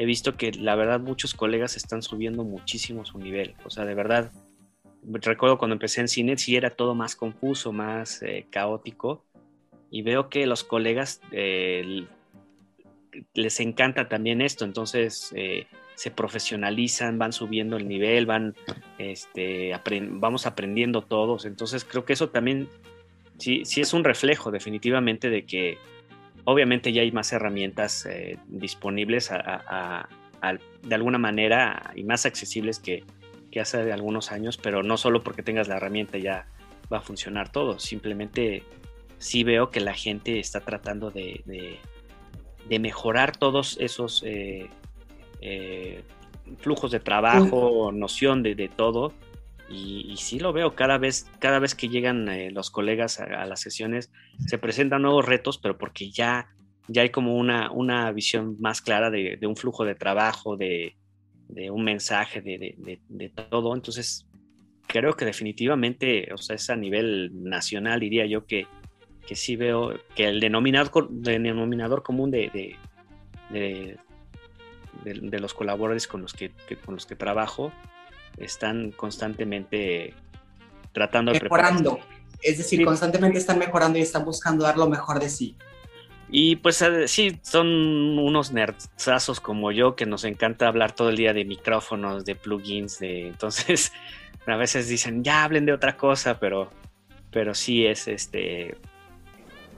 he 0.00 0.06
visto 0.06 0.38
que 0.38 0.50
la 0.52 0.76
verdad 0.76 0.98
muchos 0.98 1.34
colegas 1.34 1.76
están 1.76 2.00
subiendo 2.00 2.42
muchísimo 2.42 3.04
su 3.04 3.18
nivel. 3.18 3.54
O 3.66 3.70
sea, 3.70 3.84
de 3.84 3.94
verdad, 3.94 4.32
recuerdo 5.02 5.58
cuando 5.58 5.74
empecé 5.74 6.00
en 6.00 6.08
cine, 6.08 6.38
sí 6.38 6.56
era 6.56 6.70
todo 6.70 6.94
más 6.94 7.14
confuso, 7.14 7.70
más 7.70 8.22
eh, 8.22 8.46
caótico. 8.48 9.26
Y 9.90 10.00
veo 10.00 10.30
que 10.30 10.46
los 10.46 10.64
colegas 10.64 11.20
eh, 11.32 12.06
les 13.34 13.60
encanta 13.60 14.08
también 14.08 14.40
esto. 14.40 14.64
Entonces 14.64 15.34
eh, 15.36 15.66
se 15.96 16.10
profesionalizan, 16.10 17.18
van 17.18 17.34
subiendo 17.34 17.76
el 17.76 17.86
nivel, 17.86 18.24
van, 18.24 18.54
este, 18.96 19.78
vamos 20.12 20.46
aprendiendo 20.46 21.02
todos. 21.02 21.44
Entonces 21.44 21.84
creo 21.84 22.06
que 22.06 22.14
eso 22.14 22.30
también 22.30 22.70
sí, 23.36 23.66
sí 23.66 23.82
es 23.82 23.92
un 23.92 24.04
reflejo 24.04 24.50
definitivamente 24.50 25.28
de 25.28 25.44
que 25.44 25.76
Obviamente 26.44 26.92
ya 26.92 27.02
hay 27.02 27.12
más 27.12 27.32
herramientas 27.32 28.06
eh, 28.06 28.38
disponibles 28.48 29.30
de 29.30 30.94
alguna 30.94 31.18
manera 31.18 31.92
y 31.94 32.04
más 32.04 32.26
accesibles 32.26 32.78
que, 32.78 33.04
hace 33.60 33.92
algunos 33.92 34.30
años, 34.30 34.56
pero 34.56 34.82
no 34.82 34.96
solo 34.96 35.22
porque 35.22 35.42
tengas 35.42 35.66
la 35.66 35.76
herramienta 35.76 36.18
ya 36.18 36.46
va 36.92 36.98
a 36.98 37.00
funcionar 37.00 37.50
todo, 37.50 37.78
simplemente 37.78 38.62
sí 39.18 39.42
veo 39.42 39.70
que 39.70 39.80
la 39.80 39.92
gente 39.92 40.38
está 40.38 40.60
tratando 40.60 41.10
de, 41.10 41.42
mejorar 42.68 43.36
todos 43.36 43.76
esos 43.80 44.22
eh, 44.24 44.70
eh, 45.40 46.04
flujos 46.58 46.92
de 46.92 47.00
trabajo, 47.00 47.90
noción 47.92 48.44
de, 48.44 48.54
de 48.54 48.68
todo, 48.68 49.12
y, 49.70 50.16
sí 50.16 50.40
lo 50.40 50.52
veo 50.52 50.74
cada 50.74 50.98
vez, 50.98 51.30
cada 51.38 51.60
vez 51.60 51.74
que 51.74 51.88
llegan 51.88 52.28
eh, 52.28 52.50
los 52.50 52.70
colegas 52.70 53.20
a, 53.20 53.46
las 53.46 53.60
sesiones, 53.60 54.10
se 54.46 54.58
presentan 54.58 55.02
nuevos 55.02 55.24
retos, 55.26 55.58
pero 55.58 55.78
porque 55.78 56.10
ya, 56.10 56.48
ya 56.88 57.02
hay 57.02 57.10
como 57.10 57.36
una, 57.36 57.70
una 57.70 58.10
visión 58.10 58.56
más 58.60 58.82
clara 58.82 59.10
de, 59.10 59.38
un 59.46 59.56
flujo 59.56 59.84
de 59.84 59.94
trabajo, 59.94 60.56
de, 60.56 60.96
un 61.70 61.84
mensaje, 61.84 62.40
de, 62.40 63.32
todo. 63.48 63.74
Entonces, 63.74 64.26
creo 64.88 65.14
que 65.14 65.24
definitivamente, 65.24 66.32
o 66.32 66.38
sea, 66.38 66.56
es 66.56 66.68
a 66.68 66.76
nivel 66.76 67.30
nacional, 67.44 68.00
diría 68.00 68.26
yo, 68.26 68.46
que, 68.46 68.66
que 69.26 69.36
sí 69.36 69.54
veo 69.54 69.94
que 70.16 70.24
el 70.24 70.40
denominador, 70.40 71.08
denominador 71.10 72.02
común 72.02 72.32
de, 72.32 72.76
de, 73.50 73.98
los 75.38 75.54
colaboradores 75.54 76.08
con 76.08 76.22
los 76.22 76.32
que, 76.32 76.50
con 76.84 76.94
los 76.94 77.06
que 77.06 77.14
trabajo 77.14 77.72
están 78.38 78.92
constantemente 78.92 80.14
tratando 80.92 81.32
de 81.32 81.40
mejorando. 81.40 82.00
Es 82.42 82.58
decir, 82.58 82.84
constantemente 82.84 83.38
están 83.38 83.58
mejorando 83.58 83.98
y 83.98 84.02
están 84.02 84.24
buscando 84.24 84.64
dar 84.64 84.78
lo 84.78 84.88
mejor 84.88 85.20
de 85.20 85.28
sí. 85.28 85.56
Y 86.32 86.56
pues 86.56 86.80
eh, 86.82 87.08
sí, 87.08 87.38
son 87.42 87.66
unos 88.18 88.52
nerdzazos 88.52 89.40
como 89.40 89.72
yo 89.72 89.96
que 89.96 90.06
nos 90.06 90.24
encanta 90.24 90.68
hablar 90.68 90.94
todo 90.94 91.10
el 91.10 91.16
día 91.16 91.32
de 91.32 91.44
micrófonos, 91.44 92.24
de 92.24 92.36
plugins, 92.36 93.00
de 93.00 93.26
entonces 93.26 93.92
a 94.46 94.56
veces 94.56 94.88
dicen 94.88 95.24
ya 95.24 95.44
hablen 95.44 95.66
de 95.66 95.72
otra 95.72 95.96
cosa, 95.96 96.38
pero, 96.38 96.70
pero 97.30 97.54
sí 97.54 97.84
es 97.84 98.06
este 98.06 98.78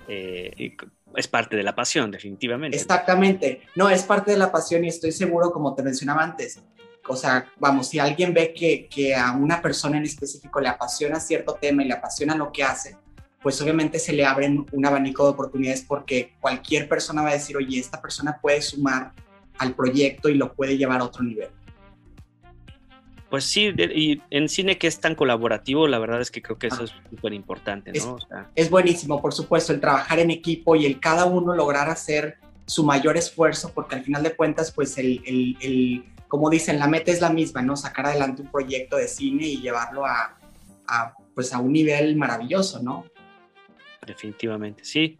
eh, 0.08 0.76
es 1.16 1.28
parte 1.28 1.56
de 1.56 1.62
la 1.62 1.74
pasión, 1.74 2.10
definitivamente. 2.10 2.76
Exactamente. 2.76 3.62
No, 3.74 3.88
es 3.88 4.02
parte 4.02 4.30
de 4.30 4.36
la 4.36 4.50
pasión 4.50 4.84
y 4.84 4.88
estoy 4.88 5.12
seguro, 5.12 5.52
como 5.52 5.74
te 5.74 5.82
mencionaba 5.82 6.22
antes, 6.22 6.60
o 7.08 7.16
sea, 7.16 7.46
vamos, 7.58 7.88
si 7.88 7.98
alguien 7.98 8.32
ve 8.32 8.54
que, 8.54 8.88
que 8.88 9.14
a 9.14 9.32
una 9.32 9.60
persona 9.60 9.96
en 9.98 10.04
específico 10.04 10.60
le 10.60 10.68
apasiona 10.68 11.20
cierto 11.20 11.58
tema 11.60 11.82
y 11.82 11.88
le 11.88 11.94
apasiona 11.94 12.34
lo 12.34 12.52
que 12.52 12.62
hace, 12.62 12.96
pues 13.42 13.60
obviamente 13.60 13.98
se 13.98 14.12
le 14.12 14.24
abren 14.24 14.64
un 14.70 14.86
abanico 14.86 15.24
de 15.24 15.30
oportunidades 15.30 15.82
porque 15.82 16.34
cualquier 16.40 16.88
persona 16.88 17.22
va 17.22 17.30
a 17.30 17.34
decir, 17.34 17.56
oye, 17.56 17.78
esta 17.78 18.00
persona 18.00 18.38
puede 18.40 18.62
sumar 18.62 19.12
al 19.58 19.74
proyecto 19.74 20.28
y 20.28 20.34
lo 20.34 20.52
puede 20.52 20.78
llevar 20.78 21.00
a 21.00 21.04
otro 21.04 21.24
nivel. 21.24 21.48
Pues 23.32 23.44
sí, 23.44 23.72
y 23.78 24.20
en 24.28 24.48
cine 24.50 24.76
que 24.76 24.86
es 24.86 25.00
tan 25.00 25.14
colaborativo, 25.14 25.88
la 25.88 25.98
verdad 25.98 26.20
es 26.20 26.30
que 26.30 26.42
creo 26.42 26.58
que 26.58 26.66
eso 26.66 26.82
ah. 26.82 26.84
es 26.84 26.92
súper 27.08 27.32
importante, 27.32 27.90
¿no? 27.92 28.18
Es, 28.54 28.68
buenísimo, 28.68 29.22
por 29.22 29.32
supuesto, 29.32 29.72
el 29.72 29.80
trabajar 29.80 30.18
en 30.18 30.30
equipo 30.30 30.76
y 30.76 30.84
el 30.84 31.00
cada 31.00 31.24
uno 31.24 31.54
lograr 31.54 31.88
hacer 31.88 32.36
su 32.66 32.84
mayor 32.84 33.16
esfuerzo, 33.16 33.72
porque 33.74 33.94
al 33.94 34.04
final 34.04 34.22
de 34.22 34.36
cuentas, 34.36 34.70
pues 34.70 34.98
el, 34.98 35.22
el, 35.26 36.04
como 36.32 36.48
dicen, 36.48 36.78
la 36.78 36.88
meta 36.88 37.12
es 37.12 37.20
la 37.20 37.28
misma, 37.28 37.60
¿no? 37.60 37.76
Sacar 37.76 38.06
adelante 38.06 38.40
un 38.40 38.50
proyecto 38.50 38.96
de 38.96 39.06
cine 39.06 39.44
y 39.44 39.60
llevarlo 39.60 40.06
a, 40.06 40.38
a 40.88 41.14
pues 41.34 41.52
a 41.52 41.58
un 41.58 41.74
nivel 41.74 42.16
maravilloso, 42.16 42.82
¿no? 42.82 43.04
Definitivamente, 44.06 44.82
sí. 44.82 45.18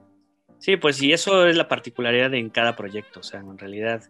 Sí, 0.58 0.78
pues 0.78 1.02
y 1.02 1.12
eso 1.12 1.46
es 1.46 1.54
la 1.54 1.68
particularidad 1.68 2.32
en 2.32 2.48
cada 2.48 2.76
proyecto, 2.76 3.20
o 3.20 3.22
sea, 3.22 3.40
en 3.40 3.58
realidad 3.58 4.02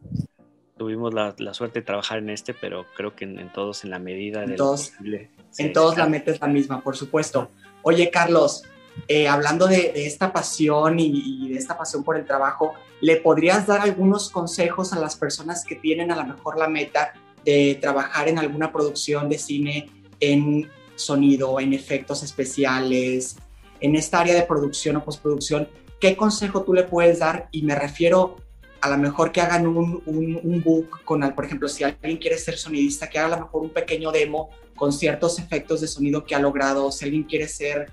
tuvimos 0.76 1.12
la, 1.12 1.34
suerte 1.54 1.80
de 1.80 1.86
trabajar 1.86 2.18
en 2.18 2.30
este, 2.30 2.54
pero 2.54 2.86
creo 2.96 3.16
que 3.16 3.24
en, 3.24 3.50
todos 3.50 3.82
en 3.82 3.90
la 3.90 3.98
medida 3.98 4.46
de 4.46 4.54
todos, 4.54 4.90
posible. 4.90 5.28
En 5.58 5.72
todos 5.72 5.96
la 5.96 6.06
meta 6.06 6.30
es 6.30 6.40
la 6.40 6.46
misma, 6.46 6.84
por 6.84 6.96
supuesto. 6.96 7.50
Oye, 7.82 8.12
Carlos, 8.12 8.62
eh, 9.08 9.26
hablando 9.28 9.66
de, 9.66 9.92
esta 9.94 10.32
pasión 10.32 10.98
y, 11.00 11.48
de 11.48 11.58
esta 11.58 11.76
pasión 11.76 12.04
por 12.04 12.16
el 12.16 12.24
trabajo, 12.24 12.74
¿le 13.00 13.16
podrías 13.16 13.66
dar 13.66 13.80
algunos 13.80 14.30
consejos 14.30 14.92
a 14.92 14.98
las 14.98 15.16
personas 15.16 15.64
que 15.64 15.76
tienen 15.76 16.10
a 16.12 16.16
lo 16.16 16.24
mejor 16.24 16.58
la 16.58 16.68
meta 16.68 17.14
de 17.44 17.78
trabajar 17.80 18.28
en 18.28 18.38
alguna 18.38 18.72
producción 18.72 19.28
de 19.28 19.38
cine 19.38 19.90
en 20.20 20.70
sonido, 20.94 21.58
en 21.58 21.72
efectos 21.72 22.22
especiales, 22.22 23.36
en 23.80 23.96
esta 23.96 24.20
área 24.20 24.34
de 24.34 24.42
producción 24.42 24.96
o 24.96 25.04
postproducción? 25.04 25.68
¿Qué 26.00 26.16
consejo 26.16 26.62
tú 26.62 26.74
le 26.74 26.84
puedes 26.84 27.18
dar? 27.18 27.48
Y 27.50 27.62
me 27.62 27.74
refiero 27.74 28.36
a 28.80 28.90
lo 28.90 28.98
mejor 28.98 29.30
que 29.30 29.40
hagan 29.40 29.66
un, 29.66 30.02
un, 30.04 30.62
book 30.62 31.04
con, 31.04 31.20
por 31.34 31.44
ejemplo, 31.44 31.68
si 31.68 31.84
alguien 31.84 32.16
quiere 32.16 32.36
ser 32.36 32.58
sonidista, 32.58 33.08
que 33.08 33.18
haga 33.18 33.36
a 33.36 33.38
lo 33.38 33.44
mejor 33.46 33.62
un 33.62 33.70
pequeño 33.70 34.10
demo 34.10 34.50
con 34.74 34.92
ciertos 34.92 35.38
efectos 35.38 35.80
de 35.80 35.86
sonido 35.86 36.24
que 36.24 36.34
ha 36.34 36.40
logrado, 36.40 36.90
si 36.90 37.04
alguien 37.04 37.22
quiere 37.22 37.46
ser 37.46 37.92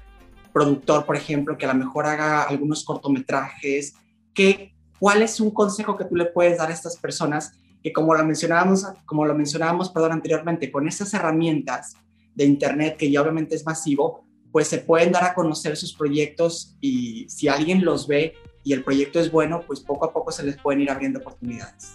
productor, 0.54 1.06
por 1.06 1.16
ejemplo, 1.16 1.58
que 1.58 1.66
a 1.66 1.74
lo 1.74 1.80
mejor 1.80 2.06
haga 2.06 2.44
algunos 2.44 2.84
cortometrajes, 2.84 3.94
que, 4.34 4.74
¿cuál 5.00 5.22
es 5.22 5.40
un 5.40 5.52
consejo 5.52 5.98
que 5.98 6.06
tú 6.06 6.16
le 6.16 6.26
puedes 6.26 6.58
dar 6.58 6.70
a 6.70 6.74
estas 6.74 6.98
personas 6.98 7.54
que 7.84 7.94
como 7.94 8.14
lo 8.14 8.24
mencionábamos, 8.26 8.86
como 9.06 9.26
lo 9.26 9.34
mencionábamos, 9.34 9.90
perdón, 9.90 10.14
anteriormente, 10.14 10.72
con 10.72 10.88
esas 10.88 11.14
herramientas 11.14 11.96
de 12.36 12.46
internet 12.46 12.98
que 12.98 13.10
ya 13.10 13.22
obviamente 13.22 13.56
es 13.56 13.66
masivo, 13.66 14.26
pues 14.52 14.68
se 14.68 14.80
pueden 14.80 15.12
dar 15.12 15.24
a 15.24 15.34
conocer 15.34 15.78
sus 15.78 15.94
proyectos 15.94 16.76
y 16.82 17.28
si 17.30 17.48
alguien 17.48 17.86
los 17.86 18.08
ve 18.08 18.34
y 18.64 18.74
el 18.74 18.84
proyecto 18.84 19.20
es 19.20 19.32
bueno, 19.32 19.64
pues 19.66 19.80
poco 19.80 20.06
a 20.06 20.14
poco 20.14 20.32
se 20.32 20.44
les 20.44 20.58
pueden 20.58 20.82
ir 20.82 20.92
abriendo 20.92 21.20
oportunidades. 21.20 21.94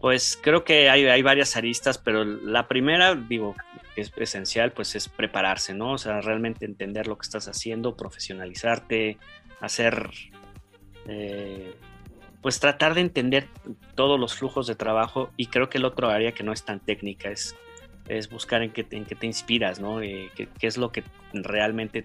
Pues 0.00 0.38
creo 0.40 0.64
que 0.64 0.88
hay, 0.88 1.04
hay 1.04 1.20
varias 1.20 1.56
aristas, 1.56 1.98
pero 1.98 2.24
la 2.24 2.68
primera, 2.68 3.14
digo, 3.14 3.54
es 3.96 4.12
esencial, 4.16 4.72
pues 4.72 4.94
es 4.94 5.08
prepararse, 5.08 5.74
¿no? 5.74 5.92
O 5.92 5.98
sea, 5.98 6.20
realmente 6.20 6.64
entender 6.64 7.06
lo 7.06 7.18
que 7.18 7.24
estás 7.24 7.48
haciendo, 7.48 7.96
profesionalizarte, 7.96 9.18
hacer, 9.60 10.10
eh, 11.06 11.74
pues 12.40 12.60
tratar 12.60 12.94
de 12.94 13.02
entender 13.02 13.48
todos 13.94 14.18
los 14.18 14.34
flujos 14.34 14.66
de 14.66 14.74
trabajo 14.74 15.30
y 15.36 15.46
creo 15.46 15.68
que 15.68 15.78
el 15.78 15.84
otro 15.84 16.08
área 16.08 16.32
que 16.32 16.42
no 16.42 16.52
es 16.52 16.64
tan 16.64 16.80
técnica 16.80 17.30
es, 17.30 17.56
es 18.08 18.30
buscar 18.30 18.62
en 18.62 18.72
qué, 18.72 18.86
en 18.90 19.04
qué 19.04 19.14
te 19.14 19.26
inspiras, 19.26 19.80
¿no? 19.80 20.00
Eh, 20.00 20.30
qué, 20.34 20.48
qué, 20.58 20.66
es 20.66 20.78
lo 20.78 20.92
que 20.92 21.04
realmente 21.32 22.04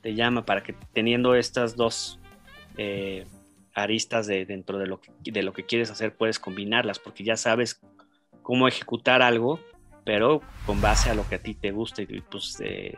te 0.00 0.14
llama 0.14 0.44
para 0.44 0.62
que 0.62 0.74
teniendo 0.92 1.34
estas 1.34 1.76
dos 1.76 2.20
eh, 2.76 3.26
aristas 3.74 4.26
de, 4.26 4.46
dentro 4.46 4.78
de 4.78 4.86
lo, 4.86 5.00
que, 5.00 5.12
de 5.22 5.42
lo 5.42 5.52
que 5.52 5.64
quieres 5.64 5.90
hacer, 5.90 6.16
puedes 6.16 6.38
combinarlas, 6.38 6.98
porque 6.98 7.24
ya 7.24 7.36
sabes 7.36 7.80
cómo 8.42 8.68
ejecutar 8.68 9.20
algo, 9.20 9.60
pero 10.06 10.40
con 10.64 10.80
base 10.80 11.10
a 11.10 11.14
lo 11.14 11.28
que 11.28 11.34
a 11.34 11.42
ti 11.42 11.54
te 11.54 11.72
gusta. 11.72 12.00
Y 12.00 12.06
pues 12.30 12.62
eh, 12.64 12.96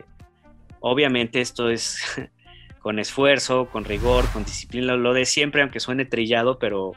obviamente 0.79 1.41
esto 1.41 1.71
es 1.71 2.01
con 2.81 2.99
esfuerzo, 2.99 3.71
con 3.71 3.87
rigor, 3.87 4.31
con 4.31 4.45
disciplina, 4.45 4.95
lo 4.95 5.15
de 5.15 5.25
siempre, 5.25 5.63
aunque 5.63 5.81
suene 5.81 6.05
trillado, 6.05 6.59
pero, 6.59 6.93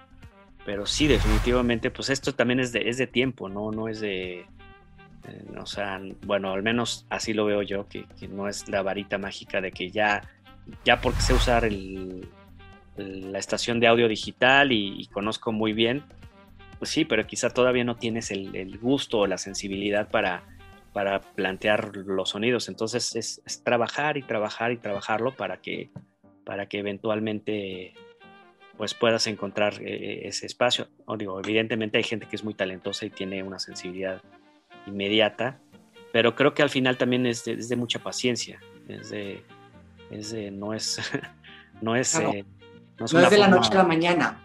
pero 0.65 0.86
sí, 0.86 1.08
definitivamente, 1.08 1.89
pues 1.91 2.10
esto 2.10 2.36
también 2.36 2.60
es 2.60 2.74
de, 2.74 2.89
es 2.89 2.98
de 2.98 3.08
tiempo, 3.08 3.48
¿no? 3.48 3.72
No 3.72 3.88
es 3.88 4.01
de... 4.01 4.41
Eh, 5.27 5.46
o 5.58 5.65
sea, 5.65 6.01
bueno, 6.25 6.51
al 6.51 6.62
menos 6.62 7.06
así 7.10 7.34
lo 7.34 7.46
veo 7.46 7.62
yo, 7.62 7.88
que, 7.88 8.06
no 8.27 8.50
es 8.50 8.68
la 8.68 8.82
varita 8.82 9.18
mágica 9.18 9.62
de 9.62 9.72
que 9.72 9.91
ya, 9.91 10.27
ya 10.84 11.00
porque 11.00 11.22
sé 11.22 11.34
usar 11.34 11.63
el, 11.63 12.27
la 12.98 13.39
estación 13.39 13.80
de 13.80 13.88
audio 13.88 14.10
digital 14.10 14.74
y, 14.74 15.08
conozco 15.13 15.53
muy 15.53 15.72
bien, 15.72 16.03
pues 16.82 16.90
sí, 16.90 17.06
pero 17.06 17.28
quizá 17.28 17.52
todavía 17.52 17.84
no 17.84 17.96
tienes 17.96 18.32
el, 18.32 18.80
gusto 18.80 19.20
o 19.20 19.28
la 19.28 19.38
sensibilidad 19.38 20.10
para, 20.10 20.42
para 20.94 21.22
plantear 21.22 21.96
los 21.96 22.30
sonidos. 22.30 22.70
Entonces 22.70 23.16
es, 23.16 23.64
trabajar 23.64 24.18
y 24.18 24.24
trabajar 24.24 24.72
y 24.72 24.78
trabajarlo 24.78 25.36
para 25.36 25.62
que, 25.62 25.92
para 26.44 26.66
que 26.66 26.80
eventualmente 26.80 27.94
pues 28.78 28.96
puedas 28.96 29.28
encontrar 29.28 29.76
eh, 29.80 30.28
ese 30.28 30.48
espacio. 30.48 30.88
O 31.06 31.18
digo, 31.18 31.40
evidentemente 31.40 32.00
hay 32.00 32.04
gente 32.04 32.26
que 32.26 32.36
es 32.36 32.44
muy 32.44 32.56
talentosa 32.56 33.06
y 33.06 33.12
tiene 33.12 33.44
una 33.44 33.60
sensibilidad 33.60 34.20
inmediata, 34.88 35.60
pero 36.12 36.34
creo 36.34 36.56
que 36.56 36.64
al 36.64 36.72
final 36.72 36.98
también 36.98 37.28
es 37.28 37.46
de, 37.46 37.76
mucha 37.76 38.00
paciencia. 38.00 38.60
Es 38.88 39.12
de, 39.12 39.44
no 40.52 40.74
es, 40.74 41.00
no 41.80 41.96
es 41.96 42.16
eh, 42.16 42.44
no 42.98 43.06
es, 43.06 43.30
de 43.30 43.38
la 43.38 43.50
noche 43.50 43.70
a 43.72 43.76
la 43.76 43.84
mañana. 43.84 44.40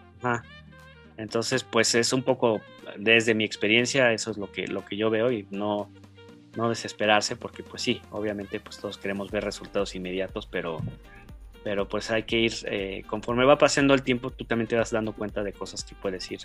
Entonces, 1.17 1.63
pues 1.63 1.95
es 1.95 2.13
un 2.13 2.23
poco, 2.23 2.61
desde 2.97 3.33
mi 3.33 3.43
experiencia, 3.43 4.13
eso 4.13 4.31
es 4.31 4.37
lo 4.37 4.51
que, 4.51 4.67
lo 4.67 4.85
que 4.85 4.97
yo 4.97 5.09
veo 5.09 5.31
y 5.31 5.47
no, 5.49 5.89
no 6.57 6.69
desesperarse, 6.69 7.35
porque 7.35 7.63
pues 7.63 7.83
sí, 7.83 8.01
obviamente 8.11 8.59
pues 8.59 8.79
todos 8.79 8.97
queremos 8.97 9.29
ver 9.29 9.43
resultados 9.43 9.95
inmediatos, 9.95 10.47
pero, 10.47 10.79
pero 11.63 11.87
pues 11.87 12.09
hay 12.09 12.23
que 12.23 12.37
ir, 12.39 12.53
eh, 12.65 13.03
conforme 13.07 13.45
va 13.45 13.59
pasando 13.59 13.93
el 13.93 14.01
tiempo, 14.01 14.31
tú 14.31 14.43
también 14.43 14.67
te 14.67 14.75
vas 14.75 14.89
dando 14.89 15.13
cuenta 15.13 15.43
de 15.43 15.53
cosas 15.53 15.83
que 15.83 15.93
puedes 15.95 16.29
ir, 16.31 16.39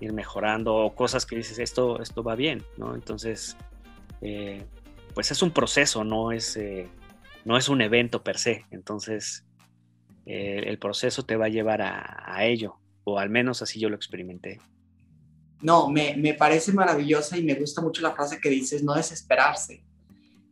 ir 0.00 0.12
mejorando 0.12 0.74
o 0.74 0.94
cosas 0.94 1.24
que 1.24 1.36
dices, 1.36 1.60
esto, 1.60 2.02
esto 2.02 2.24
va 2.24 2.34
bien, 2.34 2.64
¿no? 2.76 2.96
Entonces, 2.96 3.56
eh, 4.22 4.64
pues 5.14 5.30
es 5.30 5.40
un 5.40 5.52
proceso, 5.52 6.02
no 6.02 6.32
es, 6.32 6.56
eh, 6.56 6.88
no 7.44 7.56
es 7.56 7.68
un 7.68 7.80
evento 7.80 8.24
per 8.24 8.38
se, 8.38 8.66
entonces 8.70 9.44
el 10.26 10.78
proceso 10.78 11.22
te 11.22 11.36
va 11.36 11.46
a 11.46 11.48
llevar 11.48 11.80
a, 11.80 12.44
ello, 12.44 12.76
o 13.12 13.18
al 13.18 13.30
menos 13.30 13.62
así 13.62 13.78
yo 13.80 13.88
lo 13.88 13.96
experimenté. 13.96 14.60
No, 15.60 15.88
me, 15.88 16.16
me, 16.16 16.34
parece 16.34 16.72
maravillosa 16.72 17.36
y 17.36 17.42
me 17.42 17.54
gusta 17.54 17.80
mucho 17.80 18.00
la 18.02 18.14
frase 18.14 18.40
que 18.40 18.48
dices, 18.48 18.82
no 18.82 18.94
desesperarse. 18.94 19.82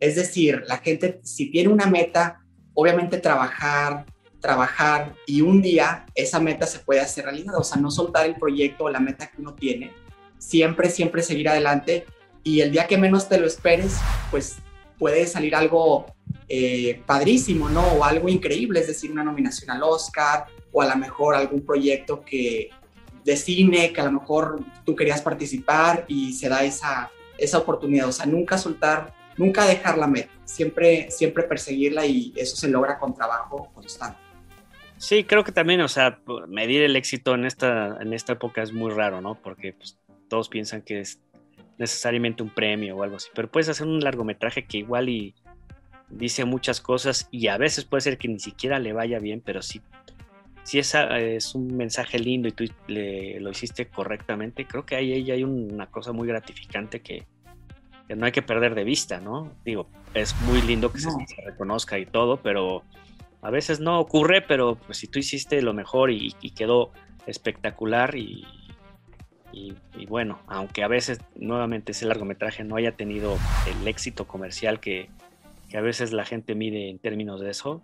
Es 0.01 0.17
decir, 0.17 0.63
la 0.67 0.79
gente, 0.79 1.21
si 1.23 1.51
tiene 1.51 1.69
una 1.69 1.87
meta, 1.87 2.41
obviamente 2.75 3.19
trabajar, 3.19 4.05
trabajar 4.41 5.15
y 5.27 5.41
un 5.41 5.63
día 5.63 6.07
esa 6.15 6.41
meta 6.41 6.67
se 6.67 6.81
puede 6.81 7.01
hacer 7.01 7.25
realidad, 7.25 7.55
o 7.57 7.65
sea, 7.65 7.81
no 7.81 7.91
soltar 7.91 8.27
el 8.27 8.37
proyecto 8.37 8.85
o 8.85 8.91
la 8.91 9.01
meta 9.01 9.29
que 9.29 9.41
uno 9.41 9.55
tiene, 9.55 9.93
siempre, 10.39 10.91
siempre 10.91 11.23
seguir 11.23 11.49
adelante 11.49 12.05
y 12.43 12.61
el 12.61 12.71
día 12.71 12.87
que 12.87 12.99
menos 12.99 13.29
te 13.29 13.39
lo 13.39 13.47
esperes, 13.47 13.99
pues 14.31 14.57
puede 14.99 15.27
salir 15.27 15.55
algo 15.55 16.07
eh, 16.49 17.03
padrísimo, 17.05 17.69
¿no? 17.69 17.85
O 17.95 18.05
algo 18.05 18.29
increíble, 18.29 18.81
es 18.81 18.87
decir, 18.87 19.11
una 19.11 19.25
nominación 19.25 19.71
al 19.71 19.83
Oscar 19.83 20.47
o 20.73 20.83
a 20.83 20.87
lo 20.87 20.97
mejor 20.97 21.35
algún 21.35 21.65
proyecto 21.65 22.23
que 22.25 22.71
de 23.25 23.37
cine 23.37 23.93
que 23.93 24.01
a 24.01 24.05
lo 24.05 24.13
mejor 24.13 24.61
tú 24.85 24.95
querías 24.95 25.21
participar 25.21 26.05
y 26.07 26.33
se 26.33 26.49
da 26.49 26.63
esa, 26.63 27.11
esa 27.37 27.59
oportunidad. 27.59 28.09
O 28.09 28.13
sea, 28.13 28.25
nunca 28.27 28.57
soltar, 28.57 29.13
nunca 29.37 29.67
dejar 29.67 29.99
la 29.99 30.07
meta, 30.07 30.31
siempre, 30.45 31.11
siempre 31.11 31.43
perseguirla 31.43 32.07
y 32.07 32.33
eso 32.37 32.55
se 32.55 32.69
logra 32.69 32.99
con 32.99 33.13
trabajo 33.13 33.69
constante. 33.75 34.19
Sí, 34.99 35.25
creo 35.25 35.43
que 35.43 35.53
también, 35.53 35.81
o 35.81 35.89
sea, 35.89 36.21
medir 36.49 36.83
el 36.83 36.95
éxito 36.95 37.35
en 37.35 37.45
esta, 37.45 37.99
en 38.01 38.13
esta 38.13 38.35
época 38.35 38.63
es 38.63 38.73
muy 38.73 38.93
raro, 38.93 39.21
¿no? 39.21 39.35
Porque 39.35 39.73
pues, 39.73 39.99
todos 40.29 40.49
piensan 40.49 40.83
que 40.83 41.01
es 41.01 41.21
necesariamente 41.79 42.43
un 42.43 42.51
premio 42.51 42.97
o 42.97 43.03
algo 43.03 43.17
así, 43.17 43.29
pero 43.35 43.51
puedes 43.51 43.69
hacer 43.69 43.87
un 43.87 44.01
largometraje 44.01 44.65
que 44.65 44.79
igual 44.79 45.09
y 45.09 45.35
dice 46.09 46.45
muchas 46.45 46.81
cosas 46.81 47.29
y 47.31 47.49
a 47.49 47.59
veces 47.59 47.85
puede 47.85 48.03
ser 48.03 48.19
que 48.19 48.29
ni 48.29 48.39
siquiera 48.39 48.79
le 48.79 48.93
vaya 48.93 49.19
bien, 49.19 49.43
pero 49.45 49.63
si, 49.63 49.81
si 50.63 50.79
esa 50.79 51.19
es 51.19 51.55
un 51.55 51.77
mensaje 51.77 52.19
lindo 52.19 52.49
y 52.49 52.53
tú 52.53 52.65
le, 52.87 53.41
lo 53.41 53.51
hiciste 53.51 53.87
correctamente, 53.87 54.67
creo 54.67 54.87
que 54.87 54.97
ahí, 54.97 55.31
hay 55.31 55.45
una 55.45 55.87
cosa 55.87 56.13
muy 56.13 56.29
gratificante 56.29 57.01
que, 57.01 57.27
no 58.09 58.25
hay 58.25 58.31
que 58.31 58.43
perder 58.43 58.77
de 58.77 58.85
vista, 58.85 59.21
¿no? 59.21 59.53
Digo, 59.65 59.89
es 60.15 60.33
muy 60.43 60.63
lindo 60.63 60.93
que 60.93 61.01
se, 61.01 61.11
reconozca 61.45 61.99
y 61.99 62.07
todo, 62.07 62.37
pero 62.37 62.85
a 63.43 63.51
veces 63.51 63.81
no 63.81 63.99
ocurre, 63.99 64.43
pero 64.43 64.77
pues 64.77 64.99
si 64.99 65.09
tú 65.09 65.19
hiciste 65.19 65.61
lo 65.61 65.75
mejor 65.75 66.13
y, 66.13 66.31
quedó 66.55 66.93
espectacular 67.27 68.15
y, 68.15 68.47
y, 69.53 70.07
bueno, 70.07 70.39
aunque 70.47 70.85
a 70.85 70.89
veces 70.89 71.19
nuevamente 71.35 71.91
ese 71.91 72.07
largometraje 72.07 72.63
no 72.63 72.77
haya 72.77 72.93
tenido 72.93 73.37
el 73.67 73.89
éxito 73.89 74.29
comercial 74.29 74.79
que, 74.79 75.11
que 75.69 75.77
a 75.77 75.81
veces 75.81 76.13
la 76.13 76.25
gente 76.25 76.55
mide 76.55 76.91
en 76.91 76.99
términos 76.99 77.41
de 77.41 77.51
eso, 77.51 77.83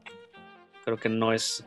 creo 0.85 0.97
que 0.97 1.09
no 1.09 1.33
es, 1.33 1.67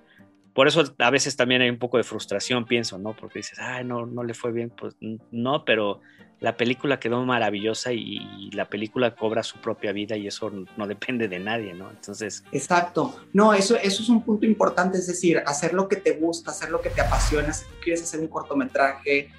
por 0.54 0.68
eso 0.68 0.84
a 1.00 1.10
veces 1.10 1.36
también 1.36 1.62
hay 1.62 1.70
un 1.70 1.80
poco 1.80 1.98
de 1.98 2.04
frustración, 2.04 2.66
pienso, 2.66 2.98
¿no? 2.98 3.16
Porque 3.16 3.40
dices, 3.40 3.60
ay, 3.60 3.84
no, 3.84 4.06
no 4.06 4.24
le 4.24 4.34
fue 4.34 4.52
bien, 4.52 4.70
pues 4.70 4.96
no, 5.32 5.66
pero 5.66 6.02
la 6.40 6.58
película 6.58 7.00
quedó 7.00 7.24
maravillosa 7.26 7.92
y, 7.94 8.52
la 8.52 8.66
película 8.70 9.16
cobra 9.16 9.44
su 9.44 9.58
propia 9.58 9.92
vida 9.92 10.16
y 10.16 10.28
eso 10.28 10.52
no 10.78 10.88
depende 10.88 11.28
de 11.28 11.40
nadie, 11.40 11.74
¿no? 11.74 11.90
Entonces... 11.90 12.44
Exacto. 12.52 13.20
No, 13.34 13.54
eso, 13.54 13.76
eso 13.76 14.04
es 14.04 14.10
un 14.10 14.24
punto 14.24 14.46
importante, 14.46 14.98
es 14.98 15.08
decir, 15.08 15.42
hacer 15.46 15.74
lo 15.74 15.88
que 15.88 15.98
te 15.98 16.12
gusta, 16.12 16.52
hacer 16.52 16.70
lo 16.70 16.80
que 16.82 16.90
te 16.90 17.02
apasiona, 17.02 17.52
si 17.52 17.66
tú 17.66 17.74
quieres 17.84 18.04
hacer 18.04 18.20
un 18.20 18.28
cortometraje, 18.28 19.30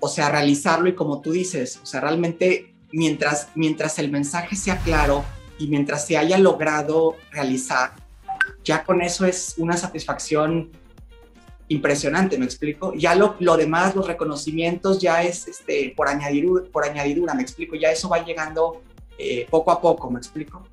o 0.00 0.08
sea, 0.08 0.30
realizarlo 0.30 0.88
y 0.88 0.94
como 0.94 1.20
tú 1.20 1.32
dices, 1.32 1.80
o 1.82 1.86
sea, 1.86 2.00
realmente 2.00 2.74
mientras, 2.92 3.50
mientras 3.54 3.98
el 3.98 4.10
mensaje 4.10 4.56
sea 4.56 4.78
claro 4.78 5.24
y 5.64 5.68
mientras 5.68 6.06
se 6.06 6.18
haya 6.18 6.36
logrado 6.36 7.16
realizar, 7.30 7.94
ya 8.62 8.84
con 8.84 9.00
eso 9.00 9.24
es 9.24 9.54
una 9.56 9.78
satisfacción 9.78 10.70
impresionante, 11.68 12.36
¿me 12.36 12.44
explico? 12.44 12.92
Ya 12.94 13.14
lo, 13.14 13.36
lo 13.40 13.56
demás, 13.56 13.96
los 13.96 14.06
reconocimientos, 14.06 15.00
ya 15.00 15.22
es 15.22 15.48
este, 15.48 15.94
por, 15.96 16.08
añadidura, 16.08 16.64
por 16.70 16.84
añadidura, 16.84 17.32
¿me 17.32 17.40
explico? 17.40 17.76
Ya 17.76 17.90
eso 17.90 18.10
va 18.10 18.22
llegando 18.22 18.82
eh, 19.16 19.46
poco 19.48 19.70
a 19.70 19.80
poco, 19.80 20.10
¿me 20.10 20.18
explico? 20.18 20.68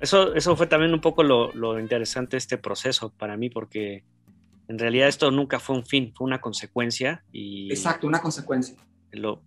Eso, 0.00 0.34
eso 0.34 0.56
fue 0.56 0.66
también 0.66 0.92
un 0.92 1.00
poco 1.00 1.22
lo, 1.22 1.52
lo, 1.52 1.78
interesante 1.78 2.32
de 2.32 2.38
este 2.38 2.58
proceso 2.58 3.10
para 3.10 3.36
mí, 3.36 3.48
porque 3.48 4.02
en 4.66 4.76
realidad 4.80 5.06
esto 5.06 5.30
nunca 5.30 5.60
fue 5.60 5.76
un 5.76 5.86
fin, 5.86 6.12
fue 6.16 6.26
una 6.26 6.40
consecuencia. 6.40 7.22
Y 7.30 7.70
Exacto, 7.70 8.08
una 8.08 8.20
consecuencia. 8.20 8.74
Lo, 9.12 9.40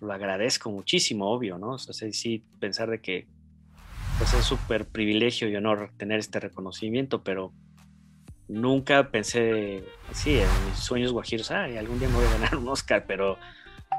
lo 0.00 0.12
agradezco 0.12 0.68
muchísimo, 0.72 1.30
obvio, 1.30 1.58
¿no? 1.58 1.74
O 1.74 1.78
sea, 1.78 2.10
sí, 2.10 2.42
pensar 2.58 2.90
de 2.90 3.00
que 3.00 3.28
pues 4.24 4.40
es 4.40 4.46
súper 4.46 4.86
privilegio 4.86 5.48
y 5.50 5.56
honor 5.56 5.90
tener 5.98 6.18
este 6.18 6.40
reconocimiento, 6.40 7.22
pero 7.22 7.52
nunca 8.48 9.10
pensé, 9.10 9.84
sí, 10.12 10.38
en 10.38 10.48
mis 10.66 10.78
sueños 10.78 11.12
guajiros, 11.12 11.50
ay, 11.50 11.76
algún 11.76 11.98
día 11.98 12.08
me 12.08 12.14
voy 12.14 12.24
a 12.24 12.30
ganar 12.30 12.56
un 12.56 12.66
Oscar, 12.68 13.04
pero, 13.06 13.36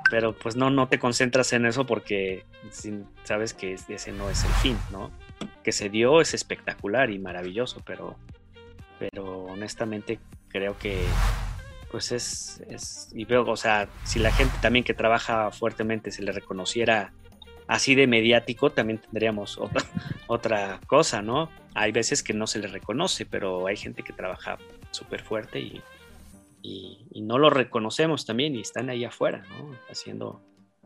pero 0.10 0.34
pues 0.34 0.56
no, 0.56 0.72
no 0.72 0.88
te 0.88 0.98
concentras 0.98 1.54
en 1.54 1.68
eso 1.68 1.86
porque 1.86 2.44
sabes 3.24 3.54
que 3.54 3.74
ese 3.74 4.12
no 4.14 4.32
es 4.32 4.44
el 4.44 4.52
fin, 4.54 4.78
¿no? 4.92 5.12
Que 5.64 5.72
se 5.72 5.90
dio 5.90 6.22
es 6.22 6.34
espectacular 6.34 7.12
y 7.12 7.20
maravilloso, 7.20 7.84
pero, 7.86 8.16
pero 8.98 9.44
honestamente 9.44 10.18
creo 10.48 10.76
que 10.80 11.06
pues 11.92 12.12
es, 12.12 12.64
es, 12.68 13.10
y 13.14 13.26
veo, 13.26 13.48
o 13.48 13.58
sea, 13.58 13.90
si 14.06 14.18
la 14.18 14.32
gente 14.32 14.56
también 14.60 14.84
que 14.84 14.96
trabaja 14.96 15.52
fuertemente 15.52 16.10
se 16.10 16.24
le 16.24 16.32
reconociera 16.32 17.14
así 17.68 17.96
de 17.96 18.08
mediático, 18.08 18.72
también 18.72 19.00
tendríamos 19.00 19.58
otra, 19.58 19.82
otra 20.28 20.80
cosa, 20.88 21.22
¿no? 21.22 21.50
Hay 21.74 21.92
veces 21.92 22.24
que 22.24 22.34
no 22.34 22.48
se 22.48 22.60
le 22.60 22.68
reconoce, 22.68 23.26
pero 23.26 23.68
hay 23.68 23.78
gente 23.78 24.04
que 24.04 24.14
trabaja 24.14 24.58
súper 24.92 25.24
fuerte 25.24 25.60
y, 25.60 25.82
y, 26.62 27.22
no 27.22 27.38
lo 27.38 27.50
reconocemos 27.50 28.26
también 28.26 28.56
y 28.56 28.62
están 28.62 28.90
ahí 28.90 29.04
afuera, 29.04 29.44
¿no? 29.50 29.72
Haciendo 29.90 30.42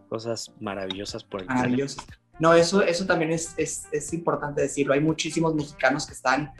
cosas 0.07 0.51
maravillosas 0.59 1.23
por 1.23 1.41
el 1.41 1.47
Maravillosas. 1.47 2.05
No, 2.39 2.53
eso, 2.53 2.81
eso 2.81 3.05
también 3.05 3.31
es, 3.31 3.53
es, 3.57 3.87
es 3.91 4.13
importante 4.13 4.61
decirlo. 4.61 4.93
Hay 4.93 5.01
muchísimos 5.01 5.53
mexicanos 5.53 6.07
que 6.07 6.13
están 6.13 6.53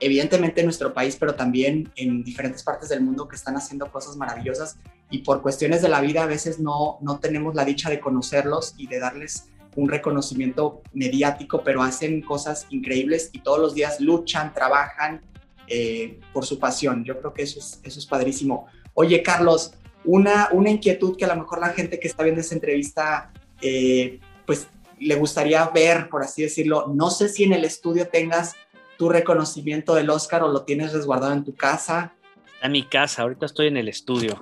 evidentemente 0.00 0.60
en 0.60 0.66
nuestro 0.66 0.92
país, 0.92 1.16
pero 1.16 1.34
también 1.34 1.90
en 1.96 2.22
diferentes 2.22 2.62
partes 2.62 2.90
del 2.90 3.00
mundo 3.00 3.26
que 3.26 3.36
están 3.36 3.56
haciendo 3.56 3.90
cosas 3.90 4.16
maravillosas 4.16 4.78
y 5.10 5.18
por 5.18 5.42
cuestiones 5.42 5.82
de 5.82 5.88
la 5.88 6.00
vida 6.00 6.24
a 6.24 6.26
veces 6.26 6.58
no, 6.58 6.98
no 7.00 7.18
tenemos 7.18 7.54
la 7.54 7.64
dicha 7.64 7.90
de 7.90 8.00
conocerlos 8.00 8.74
y 8.76 8.86
de 8.86 8.98
darles 8.98 9.48
un 9.76 9.88
reconocimiento 9.88 10.82
mediático, 10.92 11.62
pero 11.62 11.82
hacen 11.82 12.22
cosas 12.22 12.66
increíbles 12.70 13.30
y 13.32 13.40
todos 13.40 13.58
los 13.58 13.74
días 13.74 14.00
luchan, 14.00 14.54
trabajan 14.54 15.20
eh, 15.68 16.18
por 16.32 16.46
su 16.46 16.58
pasión. 16.58 17.04
Yo 17.04 17.18
creo 17.18 17.34
que 17.34 17.42
eso 17.42 17.58
es, 17.58 17.80
eso 17.82 17.98
es 17.98 18.06
padrísimo. 18.06 18.66
Oye, 18.94 19.22
Carlos, 19.22 19.74
una, 20.04 20.48
una 20.52 20.70
inquietud 20.70 21.16
que 21.16 21.26
a 21.26 21.28
lo 21.28 21.36
mejor 21.36 21.60
la 21.60 21.68
gente 21.68 22.00
que 22.00 22.08
está 22.08 22.22
viendo 22.22 22.40
esta 22.40 22.54
entrevista, 22.54 23.32
eh, 23.60 24.18
pues 24.46 24.66
le 24.98 25.14
gustaría 25.16 25.68
ver, 25.68 26.08
por 26.08 26.22
así 26.22 26.42
decirlo. 26.42 26.86
No 26.94 27.10
sé 27.10 27.28
si 27.28 27.44
en 27.44 27.52
el 27.52 27.64
estudio 27.64 28.08
tengas 28.08 28.54
tu 28.96 29.08
reconocimiento 29.08 29.94
del 29.94 30.10
Oscar 30.10 30.42
o 30.42 30.48
lo 30.48 30.62
tienes 30.62 30.92
resguardado 30.92 31.32
en 31.32 31.44
tu 31.44 31.54
casa? 31.54 32.14
Está 32.54 32.66
en 32.66 32.72
mi 32.72 32.84
casa, 32.84 33.22
ahorita 33.22 33.46
estoy 33.46 33.68
en 33.68 33.76
el 33.76 33.88
estudio. 33.88 34.38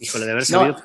Híjole, 0.00 0.26
de 0.26 0.32
haber 0.32 0.44
sabido, 0.44 0.76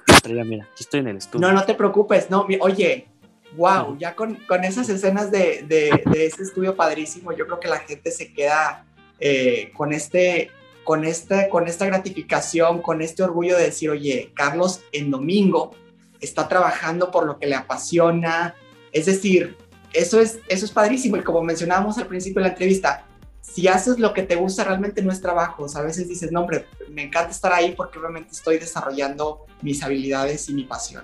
mira, 0.46 0.68
aquí 0.72 0.84
estoy 0.84 1.02
en 1.02 1.08
el 1.10 1.18
estudio. 1.18 1.46
No, 1.46 1.54
no 1.54 1.66
te 1.66 1.76
preocupes, 1.76 2.30
no, 2.30 2.48
oye, 2.62 3.08
wow, 3.56 3.98
ya 3.98 4.16
con, 4.16 4.36
con 4.48 4.64
esas 4.64 4.90
escenas 4.90 5.32
de, 5.32 5.64
de, 5.68 6.04
de, 6.12 6.26
este 6.26 6.44
estudio 6.44 6.76
padrísimo, 6.76 7.32
yo 7.32 7.46
creo 7.46 7.60
que 7.60 7.68
la 7.68 7.80
gente 7.80 8.12
se 8.12 8.34
queda 8.34 8.86
eh, 9.20 9.72
con, 9.76 9.94
este, 9.94 10.50
con, 10.84 11.04
este, 11.04 11.48
con 11.50 11.68
esta 11.68 11.86
gratificación, 11.86 12.82
con 12.82 13.02
este 13.02 13.24
orgullo 13.24 13.58
de 13.58 13.66
decir, 13.66 13.90
oye, 13.90 14.32
Carlos 14.34 14.82
en 14.92 15.12
domingo 15.12 15.76
está 16.20 16.48
trabajando 16.48 17.12
por 17.12 17.26
lo 17.26 17.38
que 17.38 17.48
le 17.48 17.56
apasiona, 17.56 18.56
es 18.92 19.06
decir, 19.06 19.58
eso 19.94 20.20
es, 20.20 20.40
eso 20.48 20.66
es 20.66 20.72
padrísimo. 20.72 21.18
Y 21.18 21.22
como 21.22 21.42
mencionábamos 21.44 21.98
al 21.98 22.08
principio 22.08 22.42
de 22.42 22.48
la 22.48 22.54
entrevista, 22.54 23.06
si 23.44 23.68
haces 23.68 24.00
lo 24.00 24.14
que 24.14 24.24
te 24.24 24.36
gusta, 24.36 24.64
realmente 24.64 25.04
no 25.04 25.12
es 25.12 25.22
trabajo. 25.22 25.68
a 25.76 25.82
veces 25.82 26.08
dices, 26.08 26.32
no, 26.32 26.42
hombre, 26.42 26.66
me 26.90 27.04
encanta 27.04 27.32
estar 27.32 27.52
ahí 27.52 27.74
porque 27.76 28.00
obviamente 28.00 28.32
estoy 28.32 28.58
desarrollando 28.58 29.46
mis 29.62 29.84
habilidades 29.84 30.50
y 30.50 30.54
mi 30.54 30.64
pasión. 30.64 31.04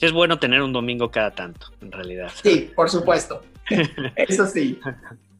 Es 0.00 0.12
bueno 0.12 0.38
tener 0.38 0.62
un 0.62 0.72
domingo 0.72 1.10
cada 1.10 1.32
tanto, 1.32 1.66
en 1.82 1.90
realidad. 1.90 2.30
Sí, 2.42 2.70
por 2.74 2.88
supuesto. 2.88 3.42
Eso 4.16 4.46
sí. 4.46 4.78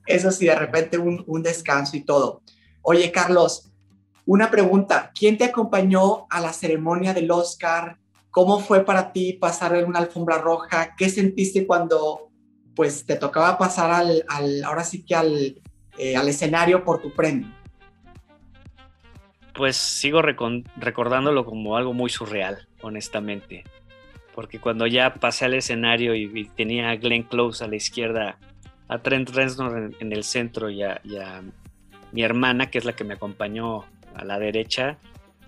Eso 0.06 0.30
sí, 0.32 0.46
de 0.46 0.56
repente 0.56 0.98
un, 0.98 1.22
un 1.26 1.42
descanso 1.42 1.96
y 1.96 2.00
todo. 2.00 2.42
Oye, 2.82 3.12
Carlos, 3.12 3.70
una 4.24 4.50
pregunta. 4.50 5.12
¿Quién 5.16 5.38
te 5.38 5.44
acompañó 5.44 6.26
a 6.30 6.40
la 6.40 6.52
ceremonia 6.52 7.14
del 7.14 7.30
Oscar? 7.30 7.96
¿Cómo 8.30 8.58
fue 8.58 8.84
para 8.84 9.12
ti 9.12 9.34
pasar 9.34 9.76
en 9.76 9.86
una 9.86 10.00
alfombra 10.00 10.38
roja? 10.38 10.96
¿Qué 10.96 11.08
sentiste 11.08 11.64
cuando 11.64 12.28
pues 12.74 13.06
te 13.06 13.16
tocaba 13.16 13.56
pasar 13.56 13.90
al, 13.90 14.64
ahora 14.64 14.84
sí 14.84 15.02
que 15.02 15.14
al, 15.14 15.62
eh, 15.98 16.16
al 16.16 16.28
escenario 16.28 16.84
por 16.84 17.00
tu 17.00 17.10
premio? 17.10 17.48
Pues 19.54 19.76
sigo 19.76 20.20
recordándolo 20.20 21.44
como 21.44 21.76
algo 21.76 21.94
muy 21.94 22.10
surreal, 22.10 22.68
honestamente. 22.82 23.64
Porque 24.34 24.58
cuando 24.58 24.86
ya 24.86 25.14
pasé 25.14 25.46
al 25.46 25.54
escenario 25.54 26.14
y, 26.14 26.44
tenía 26.56 26.90
a 26.90 26.96
Glenn 26.96 27.22
Close 27.22 27.64
a 27.64 27.68
la 27.68 27.76
izquierda, 27.76 28.38
a 28.88 28.98
Trent 28.98 29.30
Reznor 29.30 29.94
en, 29.98 30.12
el 30.12 30.24
centro 30.24 30.68
y 30.68 30.82
a, 30.82 31.00
mi 32.12 32.22
hermana, 32.22 32.70
que 32.70 32.78
es 32.78 32.84
la 32.84 32.94
que 32.94 33.04
me 33.04 33.14
acompañó 33.14 33.84
a 34.14 34.24
la 34.24 34.38
derecha, 34.38 34.98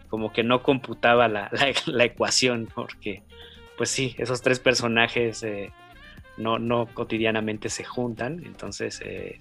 como 0.08 0.32
que 0.32 0.42
no 0.42 0.62
computaba 0.62 1.28
la, 1.28 1.50
ecuación, 2.00 2.68
porque 2.74 3.22
pues 3.76 3.90
sí, 3.90 4.14
esos 4.18 4.40
tres 4.40 4.58
personajes 4.58 5.42
eh, 5.42 5.70
no, 6.38 6.58
no 6.58 6.86
cotidianamente 6.86 7.68
se 7.68 7.84
juntan, 7.84 8.42
entonces 8.44 9.02
eh, 9.04 9.40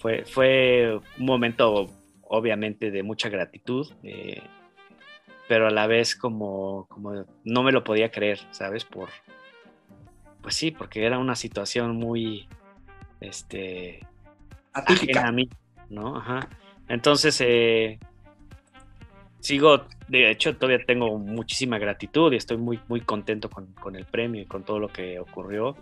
fue, 0.00 0.24
fue 0.24 1.00
un 1.18 1.26
momento 1.26 1.88
obviamente 2.22 2.90
de 2.90 3.02
mucha 3.02 3.28
gratitud, 3.28 3.88
eh, 4.02 4.42
pero 5.48 5.66
a 5.66 5.70
la 5.70 5.86
vez 5.86 6.14
como, 6.14 6.86
como 6.88 7.26
no 7.44 7.62
me 7.62 7.72
lo 7.72 7.84
podía 7.84 8.10
creer, 8.10 8.40
¿sabes? 8.50 8.84
Por, 8.84 9.08
pues 10.42 10.54
sí, 10.54 10.70
porque 10.70 11.04
era 11.04 11.18
una 11.18 11.34
situación 11.34 11.96
muy, 11.96 12.48
este, 13.20 14.06
atípica 14.72 15.26
a 15.26 15.32
mí, 15.32 15.48
¿no? 15.88 16.16
Ajá. 16.16 16.48
Entonces, 16.88 17.40
sigo, 19.40 19.86
de 20.08 20.30
hecho, 20.30 20.56
todavía 20.56 20.84
tengo 20.84 21.18
muchísima 21.18 21.78
gratitud 21.78 22.32
y 22.32 22.36
estoy 22.36 22.58
muy, 22.58 22.80
muy 22.88 23.00
contento 23.00 23.50
con, 23.50 23.96
el 23.96 24.04
premio 24.04 24.42
y 24.42 24.46
con 24.46 24.64
todo 24.64 24.78
lo 24.78 24.88
que 24.88 25.18
ocurrió. 25.18 25.76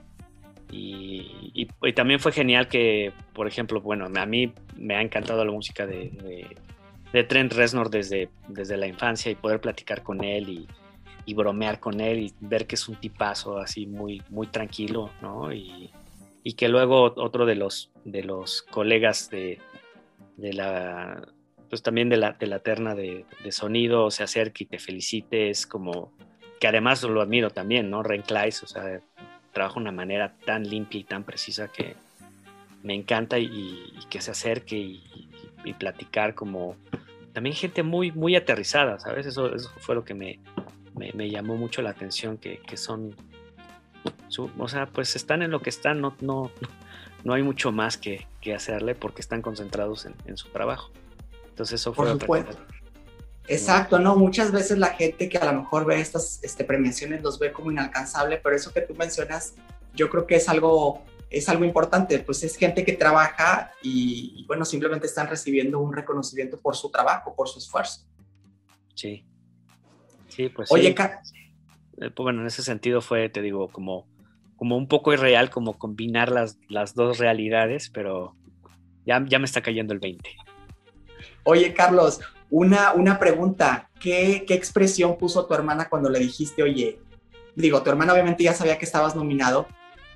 Y, 0.70 1.66
también 1.94 2.20
fue 2.20 2.32
genial 2.32 2.68
que, 2.68 3.12
por 3.32 3.46
ejemplo, 3.46 3.80
bueno, 3.80 4.06
a 4.06 4.26
mí 4.26 4.52
me 4.76 4.94
ha 4.94 5.02
encantado 5.02 5.44
la 5.44 5.50
música 5.50 5.86
de, 5.86 6.46
Trent 7.28 7.52
Reznor 7.52 7.90
desde, 7.90 8.28
desde 8.48 8.76
la 8.76 8.86
infancia 8.86 9.32
y 9.32 9.34
poder 9.34 9.60
platicar 9.60 10.02
con 10.02 10.22
él 10.22 10.66
y, 11.26 11.34
bromear 11.34 11.78
con 11.78 12.00
él 12.00 12.20
y 12.20 12.34
ver 12.40 12.66
que 12.66 12.74
es 12.74 12.88
un 12.88 12.96
tipazo 12.96 13.58
así 13.58 13.86
muy, 13.86 14.22
muy 14.30 14.46
tranquilo, 14.46 15.10
¿no? 15.20 15.52
Y, 15.52 15.90
que 16.56 16.68
luego 16.68 17.12
otro 17.16 17.44
de 17.44 17.54
los, 17.54 17.90
de 18.06 18.24
los 18.24 18.62
colegas 18.62 19.28
de, 19.28 19.58
de 20.38 20.54
la 20.54 21.22
pues 21.68 21.82
también 21.82 22.08
de 22.08 22.16
la, 22.16 22.32
de 22.32 22.46
la 22.46 22.60
terna 22.60 22.94
de, 22.94 23.24
sonido 23.50 24.10
se 24.10 24.22
acerque 24.22 24.64
y 24.64 24.66
te 24.66 24.78
felicite, 24.78 25.50
es 25.50 25.66
como 25.66 26.12
que 26.60 26.66
además 26.66 27.02
lo 27.02 27.20
admiro 27.20 27.50
también, 27.50 27.90
¿no? 27.90 28.02
Ren 28.02 28.22
Kleiss, 28.22 28.62
o 28.62 28.66
sea, 28.66 29.00
trabaja 29.52 29.74
de 29.74 29.80
una 29.80 29.92
manera 29.92 30.34
tan 30.44 30.68
limpia 30.68 31.00
y 31.00 31.04
tan 31.04 31.24
precisa 31.24 31.68
que 31.68 31.96
me 32.82 32.94
encanta 32.94 33.38
y, 33.38 33.92
que 34.08 34.20
se 34.20 34.30
acerque 34.30 34.76
y, 34.76 35.04
platicar 35.78 36.34
como 36.34 36.76
también 37.34 37.54
gente 37.54 37.82
muy, 37.82 38.10
muy 38.10 38.34
aterrizada, 38.36 38.98
¿sabes? 38.98 39.26
Eso, 39.26 39.54
eso 39.54 39.70
fue 39.80 39.94
lo 39.94 40.02
que 40.02 40.14
me, 40.14 40.40
me, 40.96 41.28
llamó 41.28 41.56
mucho 41.56 41.82
la 41.82 41.90
atención 41.90 42.38
que, 42.38 42.58
son, 42.78 43.14
o 44.56 44.68
sea, 44.68 44.86
pues 44.86 45.14
están 45.14 45.42
en 45.42 45.50
lo 45.50 45.60
que 45.60 45.68
están, 45.68 46.00
no, 46.00 46.16
no, 46.20 46.50
no 47.24 47.34
hay 47.34 47.42
mucho 47.42 47.70
más 47.70 47.98
que, 47.98 48.26
hacerle 48.56 48.94
porque 48.94 49.20
están 49.20 49.42
concentrados 49.42 50.06
en, 50.06 50.36
su 50.38 50.48
trabajo. 50.48 50.90
Entonces 51.50 51.82
eso 51.82 51.92
fue... 51.92 52.16
Por 52.16 52.56
Exacto, 53.48 53.98
¿no? 53.98 54.14
Muchas 54.14 54.52
veces 54.52 54.78
la 54.78 54.88
gente 54.88 55.28
que 55.28 55.38
a 55.38 55.50
lo 55.50 55.62
mejor 55.62 55.86
ve 55.86 56.00
estas 56.00 56.38
este, 56.42 56.64
premiaciones 56.64 57.22
los 57.22 57.38
ve 57.38 57.50
como 57.50 57.72
inalcanzable, 57.72 58.38
pero 58.42 58.54
eso 58.54 58.72
que 58.72 58.82
tú 58.82 58.94
mencionas, 58.94 59.54
yo 59.94 60.10
creo 60.10 60.26
que 60.26 60.36
es 60.36 60.50
algo, 60.50 61.02
es 61.30 61.48
algo 61.48 61.64
importante, 61.64 62.18
pues 62.18 62.44
es 62.44 62.56
gente 62.56 62.84
que 62.84 62.92
trabaja 62.92 63.72
y, 63.82 64.44
bueno, 64.46 64.66
simplemente 64.66 65.06
están 65.06 65.28
recibiendo 65.28 65.78
un 65.78 65.94
reconocimiento 65.94 66.58
por 66.58 66.76
su 66.76 66.90
trabajo, 66.90 67.34
por 67.34 67.48
su 67.48 67.58
esfuerzo. 67.58 68.06
Sí. 68.94 69.24
Sí, 70.28 70.50
pues 70.50 70.70
Oye, 70.70 70.88
eh, 70.88 70.94
pues, 70.94 72.14
bueno, 72.16 72.42
en 72.42 72.46
ese 72.46 72.62
sentido 72.62 73.00
fue, 73.00 73.30
te 73.30 73.40
digo, 73.40 73.68
como, 73.70 74.06
como 74.56 74.76
un 74.76 74.88
poco 74.88 75.14
irreal, 75.14 75.48
como 75.48 75.78
combinar 75.78 76.30
las, 76.30 76.58
las 76.68 76.94
dos 76.94 77.16
realidades, 77.18 77.88
pero 77.88 78.36
ya, 79.06 79.24
ya 79.26 79.38
me 79.38 79.46
está 79.46 79.62
cayendo 79.62 79.94
el 79.94 80.00
20. 80.00 80.36
Oye, 81.44 81.72
Carlos, 81.72 82.20
una, 82.50 82.92
una 82.92 83.18
pregunta, 83.18 83.90
¿Qué, 84.00 84.44
¿qué 84.46 84.54
expresión 84.54 85.16
puso 85.18 85.44
tu 85.46 85.54
hermana 85.54 85.88
cuando 85.88 86.08
le 86.08 86.20
dijiste, 86.20 86.62
oye, 86.62 87.00
digo, 87.56 87.82
tu 87.82 87.90
hermana 87.90 88.12
obviamente 88.12 88.44
ya 88.44 88.54
sabía 88.54 88.78
que 88.78 88.84
estabas 88.84 89.16
nominado, 89.16 89.66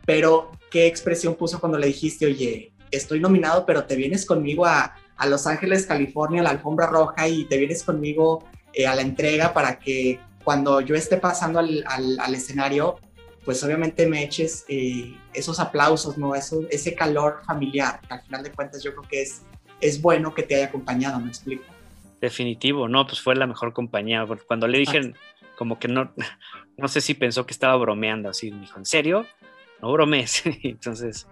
pero 0.07 0.53
¿qué 0.71 0.87
expresión 0.87 1.35
puso 1.35 1.59
cuando 1.59 1.79
le 1.79 1.89
dijiste, 1.89 2.27
oye, 2.27 2.73
estoy 2.93 3.19
nominado, 3.19 3.67
pero 3.67 3.85
te 3.85 3.97
vienes 3.97 4.25
conmigo 4.25 4.67
a, 4.67 4.95
a 5.17 5.27
Los 5.27 5.47
Ángeles, 5.47 5.87
California, 5.87 6.41
a 6.41 6.45
la 6.45 6.51
alfombra 6.51 6.87
roja 6.87 7.27
y 7.27 7.45
te 7.47 7.57
vienes 7.57 7.83
conmigo 7.83 8.45
eh, 8.73 8.87
a 8.87 8.95
la 8.95 9.03
entrega 9.03 9.53
para 9.53 9.79
que 9.79 10.21
cuando 10.45 10.81
yo 10.81 10.95
esté 10.95 11.17
pasando 11.17 11.59
al, 11.59 11.85
al, 11.87 12.35
escenario, 12.35 12.97
pues 13.45 13.63
obviamente 13.63 14.07
me 14.07 14.23
eches 14.25 14.65
eh, 14.69 15.17
esos 15.33 15.61
aplausos, 15.61 16.19
¿no? 16.19 16.35
Eso, 16.35 16.63
ese 16.71 16.95
calor 16.95 17.43
familiar, 17.47 18.01
que 18.01 18.15
al 18.15 18.23
final 18.23 18.43
de 18.43 18.51
cuentas 18.51 18.83
yo 18.83 18.93
creo 18.93 19.09
que 19.09 19.23
es, 19.23 19.43
es 19.81 20.01
bueno 20.01 20.35
que 20.35 20.43
te 20.43 20.57
haya 20.57 20.67
acompañado, 20.67 21.21
¿me 21.21 21.29
explico? 21.29 21.65
Definitivo, 22.23 22.89
no, 22.89 23.05
pues 23.05 23.21
fue 23.21 23.35
la 23.35 23.49
mejor 23.49 23.73
compañía. 23.73 24.25
Cuando 24.47 24.69
le 24.69 24.79
dije, 24.79 25.13
como 25.57 25.81
que 25.81 25.89
no, 25.89 26.13
no 26.79 26.87
sé 26.87 27.01
si 27.01 27.15
pensó 27.15 27.45
que 27.45 27.53
estaba 27.53 27.75
bromeando, 27.75 28.29
así, 28.29 28.53
me 28.53 28.61
dijo, 28.61 28.79
¿en 28.79 28.87
serio? 28.87 29.27
No 29.83 29.91
bromees. 29.91 30.45
Entonces, 30.63 31.27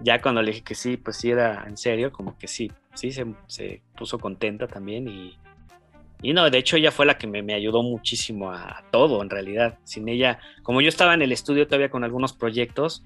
ya 0.00 0.20
cuando 0.20 0.42
le 0.42 0.50
dije 0.50 0.64
que 0.64 0.74
sí, 0.74 0.96
pues 0.96 1.18
sí 1.18 1.30
era 1.30 1.64
en 1.68 1.76
serio, 1.76 2.10
como 2.10 2.36
que 2.36 2.48
sí, 2.48 2.72
sí, 2.92 3.12
se, 3.12 3.24
se 3.46 3.82
puso 3.96 4.18
contenta 4.18 4.66
también 4.66 5.06
y, 5.06 5.38
y 6.22 6.32
no, 6.32 6.50
de 6.50 6.58
hecho 6.58 6.76
ella 6.76 6.90
fue 6.90 7.06
la 7.06 7.18
que 7.18 7.28
me, 7.28 7.44
me, 7.44 7.54
ayudó 7.54 7.84
muchísimo 7.84 8.50
a 8.50 8.82
todo, 8.90 9.22
en 9.22 9.30
realidad. 9.30 9.78
Sin 9.84 10.08
ella, 10.08 10.40
como 10.64 10.80
yo 10.80 10.88
estaba 10.88 11.14
en 11.14 11.22
el 11.22 11.30
estudio 11.30 11.68
todavía 11.68 11.88
con 11.88 12.02
algunos 12.02 12.32
proyectos, 12.32 13.04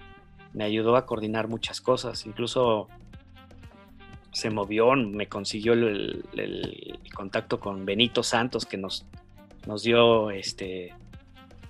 me 0.54 0.64
ayudó 0.64 0.96
a 0.96 1.04
coordinar 1.04 1.48
muchas 1.48 1.83
cosas. 1.83 2.24
Incluso 2.24 2.88
se 4.32 4.50
movió, 4.50 4.94
me 4.94 5.28
consiguió 5.28 5.72
el, 5.72 6.24
contacto 7.14 7.60
con 7.60 7.84
Benito 7.84 8.22
Santos 8.22 8.64
que 8.64 8.76
nos, 8.76 9.04
nos 9.66 9.82
dio 9.82 10.30
este 10.30 10.94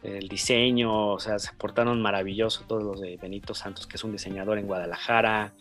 el 0.03 0.29
diseño, 0.29 1.09
o 1.09 1.20
sea, 1.20 1.38
se 1.38 1.53
portaron 1.53 2.01
maravilloso 2.01 2.64
todos 2.66 2.83
los 2.83 3.01
de 3.01 3.18
Benito 3.18 3.55
Santos, 3.55 3.87
que 3.87 3.96
es 3.96 4.05
un 4.05 4.12
diseñador 4.12 4.59
en 4.59 4.66
Guadalajara, 4.66 5.53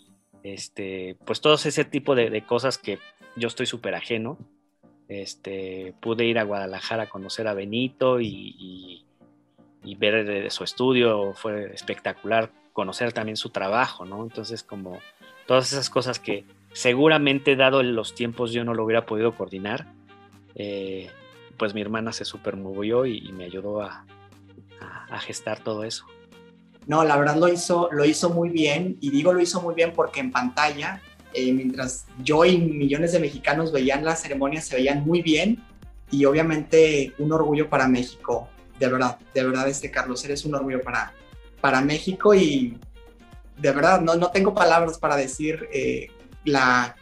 este, 0.44 1.18
pues 1.26 1.42
todo 1.42 1.56
ese 1.56 1.84
tipo 1.84 2.16
de, 2.16 2.42
cosas 2.46 2.78
que 2.78 3.00
yo 3.36 3.48
estoy 3.48 3.66
súper 3.66 3.96
ajeno. 3.96 4.38
Este, 5.10 5.94
pude 6.00 6.26
ir 6.26 6.38
a 6.38 6.44
Guadalajara 6.44 7.04
a 7.04 7.10
conocer 7.10 7.48
a 7.48 7.54
Benito 7.54 8.22
y, 8.22 9.04
y, 9.84 9.96
ver 9.96 10.50
su 10.52 10.64
estudio, 10.64 11.34
fue 11.34 11.74
espectacular 11.74 12.52
conocer 12.74 13.12
también 13.12 13.36
su 13.36 13.50
trabajo, 13.50 14.06
¿no? 14.06 14.24
Entonces, 14.24 14.64
como 14.64 15.00
todas 15.48 15.74
esas 15.74 15.90
cosas 15.90 16.20
que, 16.20 16.46
seguramente 16.74 17.56
dado 17.56 17.84
los 17.84 18.16
tiempos 18.16 18.52
yo 18.52 18.64
no 18.64 18.74
lo 18.74 18.84
hubiera 18.84 19.06
podido 19.06 19.36
coordinar, 19.36 19.88
eh, 20.56 21.10
pues 21.58 21.74
mi 21.74 21.82
hermana 21.82 22.14
se 22.14 22.26
super 22.26 22.56
movió 22.56 23.06
y, 23.06 23.32
me 23.32 23.46
ayudó 23.46 23.82
a, 23.82 24.06
gestar 25.22 25.60
todo 25.64 25.84
eso. 25.84 26.06
No, 26.88 27.04
la 27.04 27.18
verdad 27.18 27.36
lo 27.36 27.50
hizo, 27.50 27.90
lo 27.92 28.06
hizo 28.06 28.30
muy 28.30 28.50
bien. 28.50 28.98
Y 29.02 29.10
digo 29.10 29.34
lo 29.34 29.42
hizo 29.42 29.62
muy 29.62 29.76
bien 29.76 29.92
porque 29.94 30.20
en 30.22 30.32
pantalla, 30.32 31.02
eh, 31.34 31.52
mientras 31.52 32.06
yo 32.24 32.46
y 32.46 32.58
millones 32.58 33.12
de 33.12 33.20
mexicanos 33.20 33.72
veían 33.72 34.06
la 34.06 34.16
ceremonia, 34.16 34.62
se 34.62 34.76
veían 34.76 35.06
muy 35.06 35.22
bien. 35.22 35.62
Y 36.12 36.26
obviamente 36.26 37.14
un 37.18 37.34
orgullo 37.34 37.70
para 37.70 37.88
México, 37.88 38.48
de 38.80 38.88
verdad, 38.88 39.20
de 39.34 39.44
verdad 39.44 39.68
este 39.68 39.92
Carlos, 39.92 40.24
eres 40.26 40.46
un 40.46 40.56
orgullo 40.56 40.82
para, 40.82 41.14
para 41.60 41.82
México. 41.82 42.34
Y 42.34 42.78
de 43.58 43.72
verdad 43.72 44.00
no, 44.00 44.16
no 44.16 44.32
tengo 44.32 44.54
palabras 44.54 44.98
para 44.98 45.18
decir 45.18 45.68
eh, 45.74 46.08
la, 46.46 46.96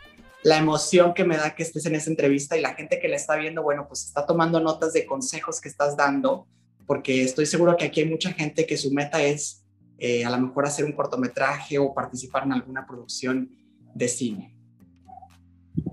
emoción 0.43 1.13
que 1.13 1.25
me 1.25 1.37
da 1.37 1.55
que 1.55 1.63
estés 1.63 1.85
en 1.85 1.95
esa 1.95 2.09
entrevista 2.09 2.57
y 2.57 2.61
la 2.61 2.73
gente 2.73 2.99
que 2.99 3.07
la 3.07 3.17
está 3.17 3.35
viendo, 3.35 3.63
bueno, 3.63 3.85
pues 3.87 4.05
está 4.05 4.25
tomando 4.25 4.59
notas 4.59 4.93
de 4.93 5.05
consejos 5.05 5.59
que 5.59 5.67
estás 5.67 5.97
dando, 5.97 6.47
porque 6.85 7.21
estoy 7.21 7.45
seguro 7.45 7.75
que 7.75 7.85
aquí 7.85 8.01
hay 8.01 8.09
mucha 8.09 8.31
gente 8.31 8.65
que 8.65 8.77
su 8.77 8.91
meta 8.91 9.21
es 9.21 9.65
eh, 9.99 10.23
a 10.23 10.29
lo 10.29 10.39
mejor 10.39 10.65
hacer 10.65 10.85
un 10.85 10.93
cortometraje 10.93 11.77
o 11.79 11.93
participar 11.93 12.43
en 12.43 12.53
alguna 12.53 12.85
producción 12.85 13.49
de 13.93 14.07
cine. 14.07 14.55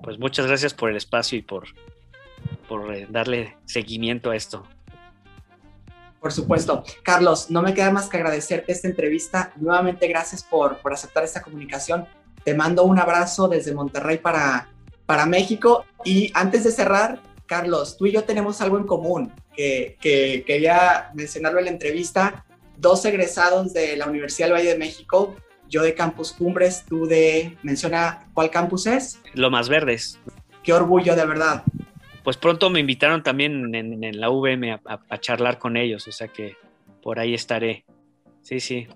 Pues 0.03 0.19
muchas 0.19 0.47
gracias 0.47 0.75
por 0.75 0.91
el 0.91 0.97
espacio 0.97 1.39
y 1.39 1.43
por, 1.43 1.67
por 2.69 2.95
eh, 2.95 3.07
darle 3.11 3.57
seguimiento 3.65 4.31
a 4.31 4.37
esto. 4.37 4.67
Por 6.21 6.33
supuesto. 6.33 6.85
Carlos, 7.03 7.51
no 7.51 7.61
me 7.61 7.75
queda 7.75 7.91
más 7.91 8.09
que 8.09 8.17
agradecerte 8.17 8.73
esta 8.73 8.89
entrevista. 8.89 9.53
Nuevamente, 9.57 10.09
gracias 10.09 10.43
por, 10.43 10.79
por 10.79 10.93
aceptar 10.93 11.23
esta 11.23 11.43
comunicación. 11.43 12.07
Te 12.45 12.55
mando 12.55 12.85
un 12.85 12.99
abrazo 12.99 13.49
desde 13.49 13.75
Monterrey 13.75 14.19
para, 14.19 14.69
para 15.07 15.27
México. 15.27 15.85
Y 16.05 16.31
antes 16.35 16.65
de 16.65 16.71
cerrar, 16.71 17.21
Carlos, 17.47 17.97
tú 17.97 18.07
y 18.07 18.13
yo 18.13 18.25
tenemos 18.25 18.61
algo 18.61 18.79
en 18.79 18.85
común 18.85 19.33
que, 19.55 19.97
quería 20.47 21.11
mencionarlo 21.15 21.59
en 21.59 21.67
la 21.67 21.71
entrevista. 21.71 22.45
Dos 22.77 23.05
egresados 23.05 23.73
de 23.73 23.97
la 23.97 24.07
Universidad 24.07 24.49
del 24.49 24.57
Valle 24.57 24.71
de 24.71 24.79
México, 24.79 25.37
yo 25.69 25.83
de 25.83 25.95
Campus 25.95 26.33
Cumbres, 26.33 26.85
tú 26.89 27.07
de, 27.07 27.57
menciona, 27.63 28.29
¿cuál 28.35 28.51
campus 28.51 28.87
es? 28.87 29.21
Lo 29.33 29.51
más 29.51 29.69
verdes. 29.69 30.19
Qué 30.63 30.73
orgullo, 30.73 31.15
de 31.15 31.25
verdad. 31.25 31.63
Pues 32.25 32.37
pronto 32.37 32.71
me 32.71 32.81
invitaron 32.81 33.23
también 33.23 33.75
en, 33.75 34.21
la 34.21 34.31
VM 34.31 34.81
a 34.85 35.21
charlar 35.21 35.59
con 35.59 35.77
ellos, 35.77 36.09
o 36.09 36.13
sea 36.13 36.29
que 36.29 36.57
por 37.03 37.19
ahí 37.19 37.35
estaré. 37.35 37.85
Sí, 38.43 38.61
sí. 38.61 38.89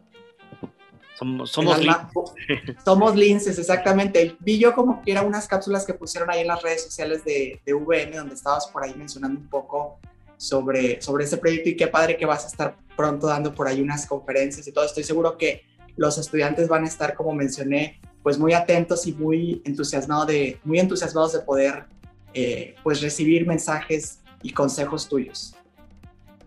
Somos, 1.19 1.51
somos 1.51 1.79
linces. 1.79 2.77
Somos 2.85 3.17
linces, 3.17 3.59
exactamente. 3.59 4.37
Vi 4.39 4.59
yo 4.59 4.73
como 4.73 5.03
que 5.03 5.11
eran 5.11 5.27
unas 5.27 5.49
cápsulas 5.49 5.85
que 5.85 5.95
pusieron 5.95 6.31
ahí 6.31 6.43
en 6.43 6.47
las 6.47 6.63
redes 6.63 6.85
sociales 6.85 7.25
de, 7.25 7.61
de 7.67 7.75
VM, 7.75 8.17
donde 8.17 8.37
estabas 8.37 8.69
por 8.69 8.85
ahí 8.85 8.95
mencionando 8.95 9.41
un 9.41 9.49
poco 9.49 9.99
sobre, 10.37 11.03
sobre 11.03 11.25
ese 11.25 11.37
proyecto 11.37 11.71
y 11.71 11.77
qué 11.77 11.89
padre 11.89 12.17
que 12.17 12.25
vas 12.25 12.45
a 12.45 12.47
estar 12.47 12.77
pronto 12.97 13.27
dando 13.27 13.53
por 13.53 13.67
ahí 13.67 13.81
unas 13.81 14.07
conferencias 14.07 14.67
y 14.69 14.73
todo. 14.73 14.85
Estoy 14.85 15.03
seguro 15.03 15.37
que 15.37 15.65
los 15.97 16.17
estudiantes 16.19 16.69
van 16.69 16.85
a 16.85 16.87
estar, 16.87 17.15
como 17.15 17.33
mencioné, 17.33 18.01
pues 18.23 18.39
muy 18.39 18.53
atentos 18.53 19.07
y 19.07 19.13
muy, 19.13 19.61
entusiasmados 19.65 20.29
de, 20.29 20.61
muy 20.65 20.79
entusiasmados 20.79 21.33
de 21.33 21.41
poder 21.41 21.87
eh, 22.33 22.77
pues 22.85 23.01
recibir 23.01 23.47
mensajes 23.47 24.21
y 24.43 24.53
consejos 24.53 25.09
tuyos. 25.09 25.57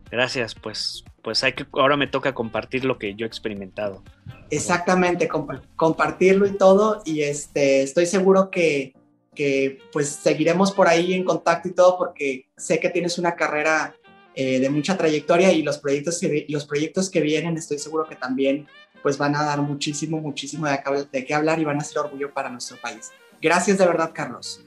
Gracias, 0.10 0.56
pues, 0.56 1.04
pues 1.22 1.44
hay 1.44 1.54
que, 1.54 1.66
ahora 1.74 1.98
me 1.98 2.08
toca 2.08 2.34
compartir 2.34 2.86
lo 2.86 2.98
que 2.98 3.16
yo 3.16 3.26
he 3.26 3.28
experimentado. 3.28 4.04
Exactamente, 4.50 5.30
compartirlo 5.76 6.46
y 6.46 6.58
todo, 6.58 7.02
y 7.06 7.22
este, 7.22 7.84
estoy 7.84 8.06
seguro 8.06 8.50
que, 8.50 8.94
que, 9.34 9.80
pues 9.92 10.10
seguiremos 10.10 10.72
por 10.72 10.88
ahí 10.88 11.14
en 11.14 11.24
contacto 11.24 11.70
y 11.70 11.74
todo, 11.74 11.98
porque 11.98 12.46
sé 12.58 12.80
que 12.80 12.90
tienes 12.90 13.18
una 13.18 13.36
carrera 13.36 13.96
eh, 14.36 14.60
de 14.60 14.70
mucha 14.70 14.98
trayectoria 14.98 15.52
y 15.52 15.62
los 15.62 15.78
proyectos, 15.78 16.20
que, 16.20 16.46
los 16.50 16.66
proyectos 16.66 17.10
que 17.10 17.22
vienen 17.22 17.58
estoy 17.58 17.80
seguro 17.80 18.06
que 18.08 18.16
también 18.16 18.68
pues 19.02 19.18
van 19.18 19.36
a 19.36 19.44
dar 19.44 19.62
muchísimo, 19.62 20.22
muchísimo 20.22 20.68
de, 20.68 20.80
de 21.12 21.26
qué 21.26 21.34
hablar 21.34 21.60
y 21.60 21.66
van 21.66 21.80
a 21.80 21.84
ser 21.84 22.00
orgullo 22.00 22.34
para 22.34 22.50
nuestro 22.50 22.78
país. 22.78 23.12
Gracias 23.42 23.78
de 23.78 23.86
verdad, 23.86 24.12
Carlos. 24.14 24.64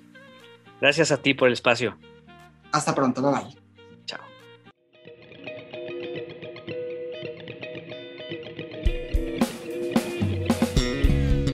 Gracias 0.80 1.12
a 1.12 1.16
ti 1.18 1.34
por 1.34 1.48
el 1.48 1.54
espacio. 1.54 1.96
Hasta 2.72 2.94
pronto, 2.94 3.22
bye 3.22 3.30
bye. 3.30 3.63